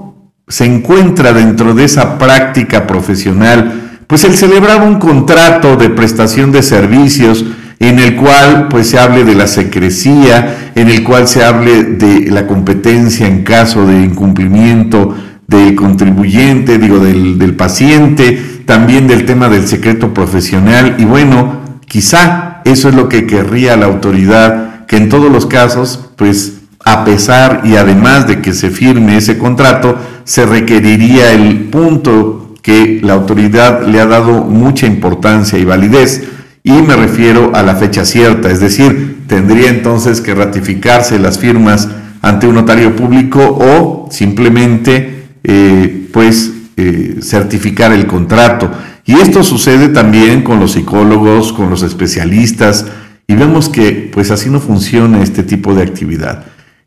se 0.48 0.66
encuentra 0.66 1.34
dentro 1.34 1.74
de 1.74 1.86
esa 1.86 2.18
práctica 2.18 2.86
profesional, 2.86 4.00
pues 4.08 4.24
el 4.24 4.36
celebrar 4.36 4.84
un 4.84 5.00
contrato 5.00 5.76
de 5.76 5.90
prestación 5.90 6.52
de 6.52 6.62
servicios 6.62 7.46
en 7.80 8.00
el 8.00 8.16
cual 8.16 8.68
pues 8.70 8.88
se 8.90 9.00
hable 9.00 9.24
de 9.24 9.36
la 9.36 9.48
secrecía, 9.48 10.72
en 10.76 10.90
el 10.90 11.04
cual 11.04 11.28
se 11.28 11.44
hable 11.44 11.84
de 11.84 12.30
la 12.32 12.48
competencia 12.48 13.28
en 13.28 13.44
caso 13.44 13.86
de 13.86 14.02
incumplimiento 14.02 15.16
del 15.48 15.76
contribuyente, 15.76 16.78
digo, 16.78 17.00
del, 17.00 17.38
del 17.38 17.56
paciente, 17.56 18.62
también 18.66 19.08
del 19.08 19.26
tema 19.26 19.50
del 19.50 19.68
secreto 19.68 20.14
profesional. 20.14 20.96
Y 20.98 21.06
bueno, 21.06 21.80
quizá 21.88 22.62
eso 22.66 22.90
es 22.90 22.96
lo 22.96 23.10
que 23.10 23.28
querría 23.28 23.76
la 23.78 23.86
autoridad, 23.88 24.86
que 24.86 24.98
en 24.98 25.10
todos 25.10 25.32
los 25.32 25.46
casos, 25.46 26.12
pues 26.16 26.55
a 26.86 27.04
pesar 27.04 27.62
y 27.66 27.76
además 27.76 28.28
de 28.28 28.42
que 28.42 28.54
se 28.54 28.70
firme 28.70 29.18
ese 29.18 29.38
contrato, 29.38 29.98
se 30.24 30.46
requeriría 30.46 31.34
el 31.34 31.66
punto 31.66 32.56
que 32.62 33.00
la 33.04 33.14
autoridad 33.14 33.86
le 33.88 34.00
ha 34.00 34.06
dado 34.06 34.44
mucha 34.44 34.86
importancia 34.86 35.60
y 35.60 35.66
validez, 35.66 36.24
y 36.64 36.72
me 36.72 36.96
refiero 36.96 37.52
a 37.56 37.64
la 37.64 37.76
fecha 37.76 38.06
cierta, 38.06 38.50
es 38.50 38.60
decir, 38.60 39.24
tendría 39.28 39.70
entonces 39.70 40.22
que 40.22 40.34
ratificarse 40.34 41.20
las 41.20 41.38
firmas 41.38 41.90
ante 42.22 42.48
un 42.48 42.56
notario 42.56 42.96
público 42.96 43.40
o 43.40 44.08
simplemente 44.12 45.28
eh, 45.44 46.08
pues 46.12 46.52
eh, 46.78 47.18
certificar 47.22 47.92
el 47.92 48.08
contrato. 48.08 48.72
Y 49.06 49.14
esto 49.14 49.44
sucede 49.44 49.90
también 49.90 50.42
con 50.42 50.60
los 50.60 50.72
psicólogos, 50.72 51.54
con 51.54 51.70
los 51.70 51.84
especialistas, 51.84 52.88
y 53.28 53.36
vemos 53.36 53.70
que 53.70 54.10
pues 54.12 54.32
así 54.32 54.50
no 54.50 54.60
funciona 54.60 55.22
este 55.22 55.44
tipo 55.44 55.76
de 55.76 55.84
actividad. 55.84 56.46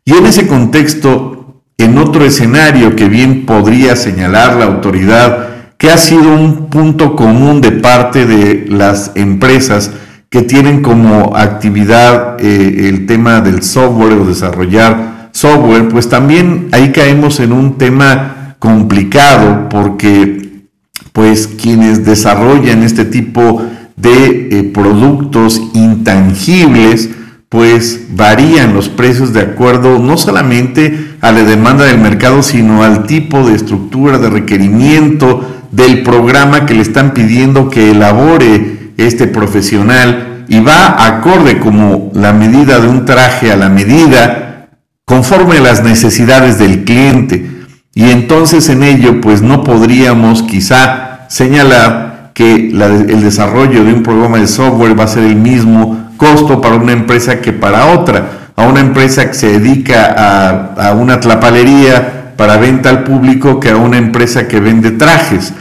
Y 0.09 0.13
en 0.13 0.25
ese 0.25 0.47
contexto, 0.47 1.61
en 1.77 1.99
otro 1.99 2.25
escenario 2.25 2.95
que 2.95 3.07
bien 3.07 3.45
podría 3.45 3.95
señalar 3.95 4.55
la 4.55 4.65
autoridad, 4.65 5.49
que 5.77 5.91
ha 5.91 5.97
sido 5.99 6.33
un 6.33 6.65
punto 6.71 7.15
común 7.15 7.61
de 7.61 7.73
parte 7.73 8.25
de 8.25 8.65
las 8.69 9.11
empresas 9.13 9.91
que 10.31 10.41
tienen 10.41 10.81
como 10.81 11.37
actividad 11.37 12.37
eh, 12.39 12.89
el 12.89 13.05
tema 13.05 13.41
del 13.41 13.61
software 13.61 14.13
o 14.13 14.25
desarrollar 14.25 15.29
software, 15.31 15.89
pues 15.89 16.09
también 16.09 16.69
ahí 16.71 16.91
caemos 16.91 17.39
en 17.39 17.53
un 17.53 17.77
tema 17.77 18.55
complicado 18.57 19.69
porque 19.69 20.63
pues 21.13 21.45
quienes 21.45 22.03
desarrollan 22.03 22.81
este 22.81 23.05
tipo 23.05 23.61
de 23.95 24.49
eh, 24.49 24.71
productos 24.73 25.61
intangibles, 25.75 27.11
pues 27.49 28.01
varían 28.11 28.75
los 28.75 28.89
precios 28.89 29.33
de 29.33 29.41
acuerdo 29.41 29.97
no 29.97 30.17
solamente 30.17 31.15
a 31.19 31.31
la 31.31 31.43
demanda 31.43 31.85
del 31.85 31.97
mercado, 31.97 32.43
sino 32.43 32.83
al 32.83 33.07
tipo 33.07 33.43
de 33.47 33.55
estructura, 33.55 34.19
de 34.19 34.29
requerimiento 34.29 35.65
del 35.71 36.03
programa 36.03 36.67
que 36.67 36.75
le 36.75 36.81
están 36.81 37.13
pidiendo 37.13 37.69
que 37.69 37.91
elabore 37.91 38.93
este 38.97 39.25
profesional 39.27 40.45
y 40.47 40.59
va 40.59 41.05
acorde 41.07 41.59
como 41.59 42.11
la 42.13 42.33
medida 42.33 42.79
de 42.79 42.87
un 42.87 43.05
traje 43.05 43.51
a 43.51 43.57
la 43.57 43.69
medida 43.69 44.69
conforme 45.05 45.57
a 45.57 45.61
las 45.61 45.83
necesidades 45.83 46.59
del 46.59 46.83
cliente. 46.83 47.49
Y 47.95 48.11
entonces 48.11 48.69
en 48.69 48.83
ello 48.83 49.21
pues 49.21 49.41
no 49.41 49.63
podríamos 49.63 50.43
quizá 50.43 51.25
señalar 51.29 52.31
que 52.35 52.69
el 52.69 53.21
desarrollo 53.21 53.83
de 53.83 53.93
un 53.93 54.03
programa 54.03 54.37
de 54.37 54.47
software 54.47 54.97
va 54.97 55.05
a 55.05 55.07
ser 55.07 55.23
el 55.23 55.35
mismo 55.35 56.08
costo 56.19 56.61
para 56.61 56.75
una 56.75 56.91
empresa 56.91 57.41
que 57.41 57.53
para 57.53 57.87
otra. 57.87 58.51
A 58.55 58.67
una 58.67 58.81
empresa 58.81 59.25
que 59.27 59.33
se 59.33 59.57
dedica 59.57 60.75
a, 60.75 60.93
una 60.93 61.21
tlapalería 61.21 62.33
para 62.35 62.57
venta 62.57 62.89
al 62.89 63.05
público 63.05 63.59
que 63.59 63.69
a 63.69 63.77
una 63.77 63.97
empresa 63.97 64.47
que 64.47 64.59
vende 64.59 64.91
trajes. 64.91 65.53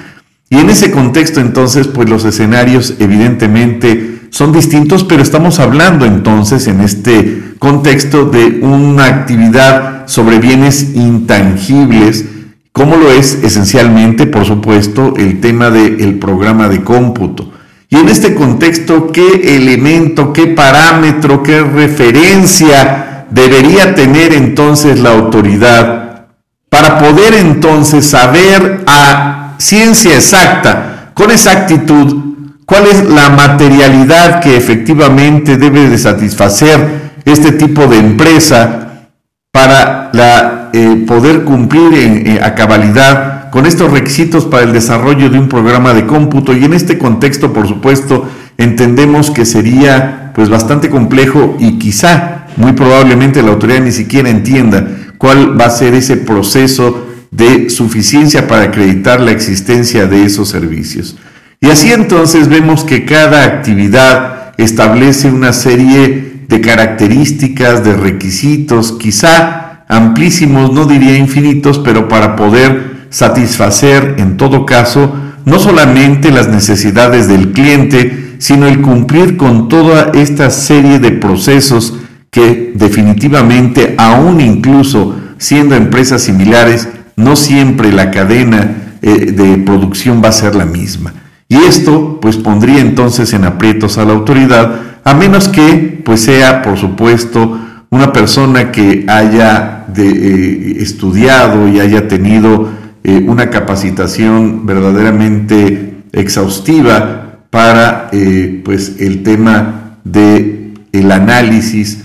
Y 0.50 0.58
en 0.58 0.68
ese 0.68 0.90
contexto 0.90 1.40
entonces, 1.40 1.86
pues 1.86 2.10
los 2.10 2.24
escenarios 2.24 2.94
evidentemente 2.98 4.22
son 4.30 4.52
distintos, 4.52 5.04
pero 5.04 5.22
estamos 5.22 5.60
hablando 5.60 6.04
entonces 6.06 6.66
en 6.66 6.80
este 6.80 7.54
contexto 7.60 8.24
de 8.24 8.58
una 8.60 9.04
actividad 9.04 10.08
sobre 10.08 10.40
bienes 10.40 10.94
intangibles, 10.96 12.24
como 12.72 12.96
lo 12.96 13.12
es 13.12 13.38
esencialmente, 13.44 14.26
por 14.26 14.44
supuesto, 14.44 15.14
el 15.16 15.40
tema 15.40 15.70
del 15.70 16.18
programa 16.18 16.68
de 16.68 16.82
cómputo. 16.82 17.52
Y 17.90 17.96
en 17.96 18.08
este 18.08 18.34
contexto, 18.34 19.10
¿qué 19.12 19.56
elemento, 19.56 20.32
qué 20.32 20.48
parámetro, 20.48 21.42
qué 21.42 21.62
referencia 21.62 23.26
debería 23.30 23.94
tener 23.94 24.34
entonces 24.34 25.00
la 25.00 25.10
autoridad 25.10 26.26
para 26.68 26.98
poder 26.98 27.34
entonces 27.34 28.06
saber 28.06 28.84
a 28.86 29.54
ciencia 29.58 30.14
exacta, 30.14 31.10
con 31.14 31.30
exactitud, 31.30 32.28
cuál 32.66 32.86
es 32.86 33.08
la 33.08 33.30
materialidad 33.30 34.40
que 34.40 34.56
efectivamente 34.56 35.56
debe 35.56 35.88
de 35.88 35.98
satisfacer 35.98 37.12
este 37.24 37.52
tipo 37.52 37.86
de 37.86 37.98
empresa 37.98 39.08
para 39.50 40.10
la, 40.12 40.57
eh, 40.72 41.04
poder 41.06 41.44
cumplir 41.44 41.94
en, 41.94 42.42
a 42.42 42.54
cabalidad 42.54 43.50
con 43.50 43.66
estos 43.66 43.90
requisitos 43.90 44.44
para 44.44 44.64
el 44.64 44.72
desarrollo 44.72 45.30
de 45.30 45.38
un 45.38 45.48
programa 45.48 45.94
de 45.94 46.06
cómputo 46.06 46.56
y 46.56 46.64
en 46.64 46.74
este 46.74 46.98
contexto, 46.98 47.52
por 47.52 47.66
supuesto, 47.66 48.28
entendemos 48.58 49.30
que 49.30 49.46
sería 49.46 50.32
pues 50.34 50.48
bastante 50.48 50.90
complejo 50.90 51.56
y 51.58 51.78
quizá 51.78 52.46
muy 52.56 52.72
probablemente 52.72 53.42
la 53.42 53.50
autoridad 53.50 53.80
ni 53.80 53.92
siquiera 53.92 54.28
entienda 54.28 54.86
cuál 55.16 55.58
va 55.58 55.66
a 55.66 55.70
ser 55.70 55.94
ese 55.94 56.16
proceso 56.16 57.06
de 57.30 57.70
suficiencia 57.70 58.46
para 58.46 58.64
acreditar 58.64 59.20
la 59.20 59.32
existencia 59.32 60.06
de 60.06 60.24
esos 60.24 60.48
servicios. 60.48 61.16
Y 61.60 61.68
así 61.68 61.92
entonces 61.92 62.48
vemos 62.48 62.84
que 62.84 63.04
cada 63.04 63.44
actividad 63.44 64.54
establece 64.58 65.30
una 65.30 65.52
serie 65.52 66.44
de 66.48 66.60
características, 66.60 67.84
de 67.84 67.94
requisitos, 67.94 68.92
quizá 68.92 69.67
amplísimos, 69.88 70.72
no 70.72 70.84
diría 70.84 71.16
infinitos, 71.16 71.78
pero 71.78 72.08
para 72.08 72.36
poder 72.36 73.06
satisfacer 73.10 74.16
en 74.18 74.36
todo 74.36 74.66
caso 74.66 75.14
no 75.44 75.58
solamente 75.58 76.30
las 76.30 76.48
necesidades 76.48 77.26
del 77.26 77.52
cliente, 77.52 78.36
sino 78.38 78.66
el 78.66 78.82
cumplir 78.82 79.36
con 79.36 79.68
toda 79.68 80.12
esta 80.14 80.50
serie 80.50 80.98
de 80.98 81.12
procesos 81.12 81.94
que 82.30 82.72
definitivamente, 82.74 83.94
aún 83.96 84.40
incluso 84.40 85.16
siendo 85.38 85.74
empresas 85.74 86.22
similares, 86.22 86.88
no 87.16 87.34
siempre 87.34 87.92
la 87.92 88.10
cadena 88.10 88.96
eh, 89.00 89.32
de 89.32 89.56
producción 89.58 90.22
va 90.22 90.28
a 90.28 90.32
ser 90.32 90.54
la 90.54 90.66
misma. 90.66 91.14
Y 91.48 91.56
esto 91.56 92.18
pues 92.20 92.36
pondría 92.36 92.80
entonces 92.80 93.32
en 93.32 93.44
aprietos 93.44 93.96
a 93.96 94.04
la 94.04 94.12
autoridad, 94.12 94.74
a 95.02 95.14
menos 95.14 95.48
que 95.48 96.02
pues 96.04 96.20
sea, 96.20 96.60
por 96.60 96.76
supuesto, 96.76 97.58
una 97.90 98.12
persona 98.12 98.70
que 98.70 99.06
haya 99.08 99.86
eh, 99.96 100.76
estudiado 100.80 101.68
y 101.68 101.80
haya 101.80 102.08
tenido 102.08 102.68
eh, 103.02 103.24
una 103.26 103.50
capacitación 103.50 104.66
verdaderamente 104.66 106.04
exhaustiva 106.12 107.38
para 107.50 108.08
eh, 108.12 108.60
pues 108.64 108.96
el 109.00 109.22
tema 109.22 109.98
de 110.04 110.74
el 110.92 111.12
análisis 111.12 112.04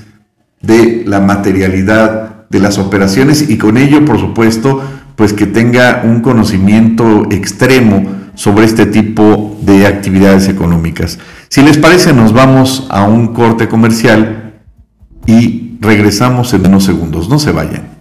de 0.61 1.03
la 1.05 1.19
materialidad 1.19 2.47
de 2.49 2.59
las 2.59 2.77
operaciones 2.77 3.49
y 3.49 3.57
con 3.57 3.77
ello 3.77 4.05
por 4.05 4.19
supuesto 4.19 4.81
pues 5.15 5.33
que 5.33 5.45
tenga 5.45 6.03
un 6.05 6.21
conocimiento 6.21 7.27
extremo 7.31 8.05
sobre 8.35 8.65
este 8.65 8.85
tipo 8.85 9.59
de 9.61 9.85
actividades 9.85 10.47
económicas. 10.47 11.19
Si 11.49 11.61
les 11.61 11.77
parece 11.77 12.13
nos 12.13 12.33
vamos 12.33 12.87
a 12.89 13.03
un 13.03 13.33
corte 13.33 13.67
comercial 13.67 14.53
y 15.25 15.72
regresamos 15.83 16.53
en 16.53 16.65
unos 16.65 16.85
segundos, 16.85 17.29
no 17.29 17.37
se 17.37 17.51
vayan. 17.51 17.92